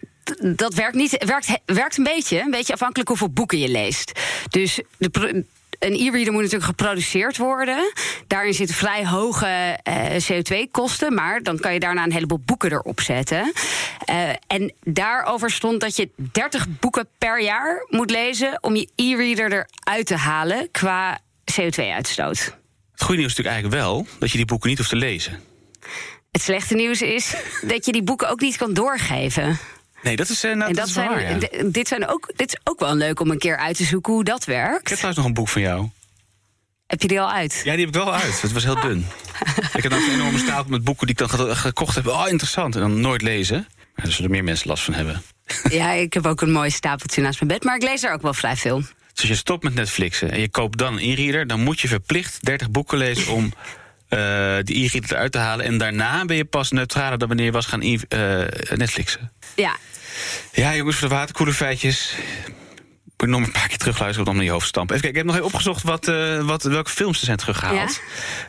dat 0.56 0.74
werkt 0.74 0.94
niet. 0.94 1.24
Werkt, 1.26 1.58
werkt 1.64 1.96
een 1.98 2.04
beetje. 2.04 2.40
Een 2.40 2.50
beetje 2.50 2.72
afhankelijk 2.72 3.08
hoeveel 3.08 3.30
boeken 3.30 3.58
je 3.58 3.68
leest. 3.68 4.20
Dus 4.50 4.80
de, 4.98 5.44
een 5.78 5.92
e-reader 5.92 6.32
moet 6.32 6.42
natuurlijk 6.42 6.64
geproduceerd 6.64 7.36
worden. 7.36 7.92
Daarin 8.26 8.54
zitten 8.54 8.76
vrij 8.76 9.06
hoge 9.06 9.78
eh, 9.82 10.06
CO2-kosten. 10.06 11.14
Maar 11.14 11.42
dan 11.42 11.58
kan 11.58 11.72
je 11.72 11.80
daarna 11.80 12.04
een 12.04 12.12
heleboel 12.12 12.40
boeken 12.44 12.72
erop 12.72 13.00
zetten. 13.00 13.52
Eh, 14.04 14.28
en 14.46 14.72
daarover 14.84 15.50
stond 15.50 15.80
dat 15.80 15.96
je 15.96 16.10
30 16.16 16.66
boeken 16.80 17.08
per 17.18 17.42
jaar 17.42 17.86
moet 17.88 18.10
lezen. 18.10 18.58
om 18.60 18.76
je 18.76 18.88
e-reader 18.94 19.66
eruit 19.84 20.06
te 20.06 20.16
halen 20.16 20.68
qua 20.70 21.18
CO2-uitstoot. 21.52 22.38
Het 22.92 23.02
goede 23.02 23.20
nieuws 23.20 23.32
is 23.32 23.36
natuurlijk 23.36 23.54
eigenlijk 23.54 23.82
wel 23.82 24.06
dat 24.18 24.30
je 24.30 24.36
die 24.36 24.46
boeken 24.46 24.68
niet 24.68 24.78
hoeft 24.78 24.90
te 24.90 24.96
lezen. 24.96 25.40
Het 26.30 26.42
slechte 26.42 26.74
nieuws 26.74 27.02
is 27.02 27.34
dat 27.62 27.86
je 27.86 27.92
die 27.92 28.02
boeken 28.02 28.28
ook 28.28 28.40
niet 28.40 28.56
kan 28.56 28.74
doorgeven. 28.74 29.58
Nee, 30.06 30.16
dat 30.16 30.28
is, 30.28 30.44
eh, 30.44 30.50
nou, 30.54 30.68
En 30.70 30.76
dat 30.76 30.76
dat 30.76 30.86
is 30.86 30.94
wel 30.94 31.04
zijn, 31.04 31.40
waar, 31.40 31.60
ja. 31.62 31.68
dit, 31.70 31.88
zijn 31.88 32.06
ook, 32.08 32.30
dit 32.36 32.48
is 32.48 32.60
ook 32.64 32.80
wel 32.80 32.94
leuk 32.94 33.20
om 33.20 33.30
een 33.30 33.38
keer 33.38 33.56
uit 33.56 33.76
te 33.76 33.84
zoeken 33.84 34.12
hoe 34.12 34.24
dat 34.24 34.40
Ik 34.40 34.46
heb 34.46 34.54
werkt. 34.56 34.84
trouwens 34.86 35.16
nog 35.16 35.26
een 35.26 35.34
boek 35.34 35.48
van 35.48 35.62
jou. 35.62 35.88
Heb 36.86 37.02
je 37.02 37.08
die 37.08 37.20
al 37.20 37.30
uit? 37.32 37.60
Ja, 37.64 37.70
die 37.76 37.84
heb 37.86 37.94
ik 37.96 38.02
wel 38.02 38.14
uit. 38.14 38.42
Het 38.42 38.52
was 38.52 38.64
heel 38.64 38.80
dun. 38.80 39.06
ik 39.76 39.82
heb 39.82 39.90
dan 39.90 40.02
een 40.02 40.10
enorme 40.12 40.38
stapel 40.38 40.70
met 40.70 40.84
boeken 40.84 41.06
die 41.06 41.14
ik 41.20 41.28
dan 41.28 41.38
ge- 41.38 41.54
gekocht 41.56 41.94
heb. 41.94 42.06
Oh, 42.06 42.28
interessant. 42.28 42.74
En 42.74 42.80
dan 42.80 43.00
nooit 43.00 43.22
lezen. 43.22 43.68
Daar 43.94 44.06
zullen 44.06 44.24
er 44.24 44.30
meer 44.36 44.44
mensen 44.44 44.68
last 44.68 44.84
van 44.84 44.94
hebben. 44.94 45.22
Ja, 45.70 45.90
ik 45.90 46.12
heb 46.12 46.26
ook 46.26 46.40
een 46.40 46.52
mooi 46.52 46.70
stapeltje 46.70 47.22
naast 47.22 47.40
mijn 47.40 47.52
bed, 47.52 47.64
maar 47.64 47.76
ik 47.76 47.82
lees 47.82 48.02
er 48.02 48.12
ook 48.12 48.22
wel 48.22 48.34
vrij 48.34 48.56
veel. 48.56 48.78
Dus 48.80 49.20
als 49.20 49.28
je 49.28 49.34
stopt 49.34 49.62
met 49.62 49.74
Netflixen 49.74 50.30
en 50.30 50.40
je 50.40 50.48
koopt 50.50 50.78
dan 50.78 50.92
een 50.92 50.98
e-reader... 51.10 51.46
dan 51.46 51.60
moet 51.60 51.80
je 51.80 51.88
verplicht 51.88 52.44
30 52.44 52.70
boeken 52.70 52.98
lezen 52.98 53.32
om 53.32 53.52
eh 54.08 54.56
die 54.62 54.84
e-reader 54.84 55.12
eruit 55.12 55.32
te 55.32 55.38
halen. 55.38 55.64
En 55.64 55.78
daarna 55.78 56.24
ben 56.24 56.36
je 56.36 56.44
pas 56.44 56.70
neutraler 56.70 57.18
dan 57.18 57.28
wanneer 57.28 57.46
je 57.46 57.52
was 57.52 57.66
gaan 57.66 57.82
e- 57.82 57.98
eh, 58.08 58.76
Netflixen. 58.76 59.32
Ja, 59.56 59.76
Ja, 60.52 60.76
jongens, 60.76 60.96
voor 60.96 61.08
de 61.08 61.14
waterkoelerfeitjes. 61.14 62.14
Ik 63.16 63.26
moet 63.26 63.36
nog 63.38 63.46
een 63.46 63.52
paar 63.52 63.68
keer 63.68 63.78
terugluisteren 63.78 64.28
om 64.28 64.36
naar 64.36 64.44
je 64.44 64.50
hoofd 64.50 64.66
stampen. 64.66 64.96
Even 64.96 65.12
kijken, 65.12 65.30
ik 65.30 65.34
heb 65.34 65.42
nog 65.42 65.46
even 65.46 65.58
opgezocht 65.58 65.82
wat, 65.82 66.08
eh, 66.08 66.46
wat, 66.46 66.62
welke 66.62 66.90
films 66.90 67.18
er 67.18 67.24
zijn 67.24 67.36
teruggehaald. 67.36 68.00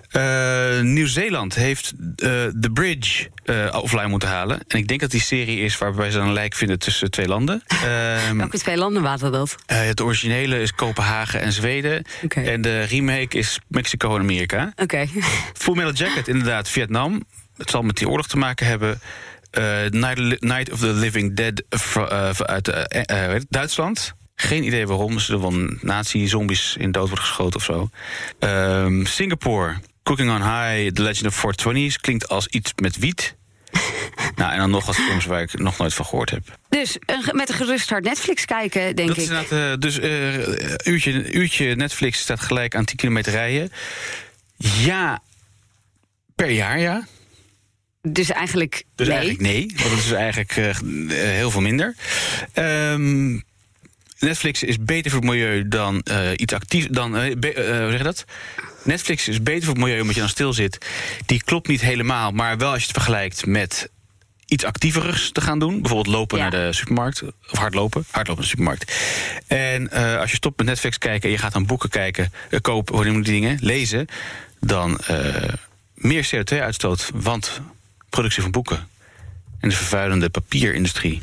Eh, 0.10 0.80
Nieuw-Zeeland 0.82 1.56
heeft 1.56 1.94
eh 2.16 2.28
The 2.60 2.70
Bridge 2.74 3.30
offline 3.72 4.08
moeten 4.08 4.30
halen. 4.30 4.60
En 4.68 4.78
ik 4.78 4.88
denk 4.88 5.00
dat 5.00 5.12
die 5.12 5.22
serie 5.22 5.60
is 5.60 5.78
waarbij 5.78 6.12
ze 6.12 6.20
een 6.20 6.34
lijk 6.34 6.56
vinden 6.56 6.80
tussen 6.80 7.12
twee 7.12 7.28
landen. 7.28 7.64
Ehm, 7.68 8.38
welke 8.38 8.58
twee 8.58 8.78
landen 8.78 9.02
waren 9.02 9.32
dat? 9.32 9.56
het 9.66 10.02
originele 10.02 10.62
is 10.62 10.74
Kopenhagen 10.76 11.42
en 11.42 11.52
Zweden. 11.52 12.06
En 12.28 12.62
de 12.62 12.82
remake 12.82 13.38
is 13.38 13.60
Mexico 13.68 14.16
en 14.16 14.22
Amerika. 14.22 14.74
Oké. 14.76 15.08
Full 15.54 15.76
Metal 15.76 15.94
Jacket, 15.94 16.28
inderdaad, 16.28 16.70
Vietnam. 16.70 17.24
Het 17.58 17.70
zal 17.70 17.82
met 17.82 17.98
die 17.98 18.10
oorlog 18.10 18.28
te 18.28 18.38
maken 18.38 18.66
hebben. 18.66 19.00
Eh, 19.58 19.90
Night, 19.90 20.42
Night 20.42 20.72
of 20.72 20.80
the 20.80 20.94
Living 20.94 21.36
Dead 21.36 21.64
eh, 21.70 22.30
uit 22.30 22.68
eh? 22.68 23.36
Duitsland. 23.50 24.14
Geen 24.36 24.64
idee 24.64 24.88
waarom. 24.88 25.20
Ze 25.20 25.40
wel 25.40 25.54
nazi-zombies 25.82 26.76
in 26.80 26.92
dood 26.92 27.08
worden 27.08 27.26
geschoten 27.26 27.60
of 27.60 27.66
zo. 27.66 27.90
Ehm, 28.40 29.06
Singapore. 29.06 29.76
Cooking 30.04 30.30
on 30.30 30.42
High, 30.42 30.92
The 30.92 31.02
Legend 31.02 31.26
of 31.26 31.46
420's. 31.46 31.98
Klinkt 31.98 32.30
als 32.30 32.48
iets 32.48 32.74
met 32.82 32.98
wiet. 32.98 33.36
nou, 34.36 34.52
en 34.52 34.58
dan 34.58 34.70
nog 34.70 34.86
wat 34.86 34.96
films 34.96 35.26
waar 35.26 35.42
ik 35.42 35.60
nog 35.60 35.78
nooit 35.78 35.94
van 35.94 36.06
gehoord 36.06 36.30
heb. 36.30 36.58
Dus 36.70 36.98
een 37.06 37.24
met 37.32 37.50
een 37.50 37.56
gerust 37.56 37.90
hart 37.90 38.04
Netflix 38.04 38.46
kijken, 38.46 38.96
denk 38.96 39.08
Dat 39.08 39.18
ik. 39.18 39.24
is 39.24 39.80
dus 39.80 40.00
eh 40.00 40.94
uurtje, 40.94 41.32
uurtje 41.32 41.76
Netflix 41.76 42.20
staat 42.20 42.40
gelijk 42.40 42.76
aan 42.76 42.86
10 42.86 42.96
kilometer 42.96 43.32
rijden. 43.32 43.72
Ja, 44.58 45.22
per 46.36 46.50
jaar 46.50 46.80
ja. 46.80 47.08
Dus 48.14 48.30
eigenlijk 48.32 48.84
Dus 48.96 49.08
nee. 49.08 49.18
eigenlijk 49.18 49.48
nee, 49.50 49.72
want 49.78 49.90
het 49.90 50.06
is 50.06 50.12
eigenlijk 50.12 50.56
eh, 50.58 50.70
eh, 50.70 50.78
heel 51.36 51.52
veel 51.52 51.62
minder. 51.62 51.96
Ehm, 52.54 53.40
Netflix 54.20 54.64
is 54.64 54.80
beter 54.80 55.12
voor 55.12 55.20
het 55.20 55.30
milieu 55.30 55.68
dan 55.68 56.02
eh, 56.02 56.30
iets 56.36 56.54
actief. 56.54 56.88
Dan, 56.88 57.12
be- 57.12 57.54
hoe 57.56 57.88
zeg 57.90 57.98
je 57.98 58.04
dat? 58.04 58.26
Netflix 58.84 59.28
is 59.28 59.44
beter 59.44 59.64
voor 59.64 59.74
het 59.74 59.84
milieu 59.84 60.00
omdat 60.02 60.16
je 60.16 60.22
dan 60.22 60.30
stil 60.30 60.54
zit. 60.54 60.86
Die 61.26 61.44
klopt 61.44 61.68
niet 61.68 61.82
helemaal, 61.82 62.32
maar 62.32 62.58
wel 62.58 62.70
als 62.72 62.80
je 62.80 62.88
het 62.88 62.96
vergelijkt 62.96 63.46
met 63.46 63.90
iets 64.46 64.64
actievers 64.64 65.32
te 65.32 65.42
gaan 65.42 65.60
doen. 65.60 65.82
Bijvoorbeeld 65.82 66.16
lopen 66.16 66.38
Ja. 66.38 66.44
naar 66.50 66.66
de 66.68 66.74
supermarkt. 66.74 67.22
Of 67.24 67.58
hardlopen. 67.60 68.06
Hardlopen 68.12 68.44
naar 68.44 68.52
de 68.52 68.58
supermarkt. 68.58 68.94
En 69.48 69.90
als 70.20 70.30
je 70.30 70.36
stopt 70.36 70.58
met 70.58 70.66
Netflix 70.68 70.98
kijken 70.98 71.24
en 71.24 71.36
je 71.36 71.38
gaat 71.42 71.54
dan 71.54 71.66
boeken 71.66 71.90
kijken, 71.90 72.32
eh, 72.50 72.60
kopen, 72.60 72.96
hoe 72.96 73.04
die 73.04 73.22
dingen, 73.22 73.58
lezen. 73.62 74.08
Dan 74.60 75.00
meer 75.94 76.28
CO2-uitstoot, 76.36 77.10
want 77.14 77.62
productie 78.10 78.42
van 78.42 78.52
boeken. 78.52 78.88
En 79.60 79.70
de 79.70 79.76
vervuilende 79.76 80.30
papierindustrie. 80.30 81.22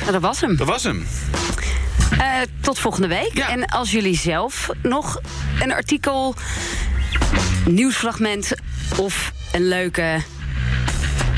Nou, 0.00 0.12
dat 0.12 0.20
was 0.20 0.40
hem. 0.40 0.56
Dat 0.56 0.66
was 0.66 0.82
hem. 0.82 1.06
Eh, 2.18 2.40
tot 2.60 2.78
volgende 2.78 3.08
week. 3.08 3.30
Ja. 3.34 3.48
En 3.50 3.66
als 3.66 3.90
jullie 3.90 4.16
zelf 4.16 4.68
nog 4.82 5.20
een 5.60 5.72
artikel, 5.72 6.34
nieuwsfragment 7.64 8.52
of 8.96 9.32
een 9.52 9.68
leuke 9.68 10.22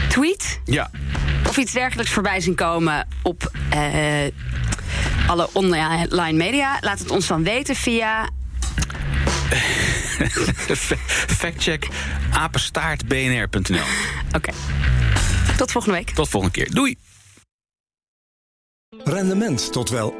tweet 0.08 0.60
Ja. 0.64 0.90
of 1.48 1.56
iets 1.56 1.72
dergelijks 1.72 2.10
voorbij 2.12 2.40
zien 2.40 2.54
komen 2.54 3.06
op 3.22 3.52
eh, 3.70 3.80
alle 5.26 5.48
online 5.52 6.32
media, 6.36 6.78
laat 6.80 6.98
het 6.98 7.10
ons 7.10 7.26
dan 7.26 7.42
weten 7.42 7.76
via. 7.76 8.28
Factcheck 11.40 11.88
apenstaartbnr.nl. 12.32 13.80
Oké. 14.32 14.52
Tot 15.56 15.72
volgende 15.72 15.96
week. 15.96 16.10
Tot 16.10 16.28
volgende 16.28 16.54
keer. 16.54 16.74
Doei. 16.74 16.96
Rendement 19.04 19.72
tot 19.72 19.90
wel 19.90 20.12
8%. 20.12 20.16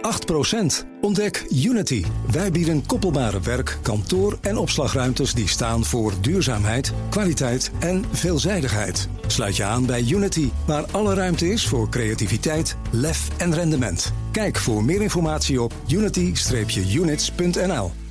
Ontdek 1.01 1.47
Unity. 1.51 2.05
Wij 2.31 2.51
bieden 2.51 2.87
koppelbare 2.87 3.41
werk, 3.41 3.79
kantoor 3.83 4.39
en 4.41 4.57
opslagruimtes 4.57 5.33
die 5.33 5.49
staan 5.49 5.85
voor 5.85 6.13
duurzaamheid, 6.21 6.93
kwaliteit 7.11 7.71
en 7.79 8.05
veelzijdigheid. 8.13 9.09
Sluit 9.27 9.57
je 9.57 9.65
aan 9.65 9.87
bij 9.87 10.05
Unity, 10.09 10.51
waar 10.67 10.85
alle 10.91 11.15
ruimte 11.15 11.49
is 11.49 11.67
voor 11.67 11.89
creativiteit, 11.89 12.77
lef 12.91 13.29
en 13.37 13.55
rendement. 13.55 14.13
Kijk 14.33 14.57
voor 14.57 14.85
meer 14.85 15.03
informatie 15.03 15.63
op 15.63 15.73
unity-units.nl. 15.89 18.06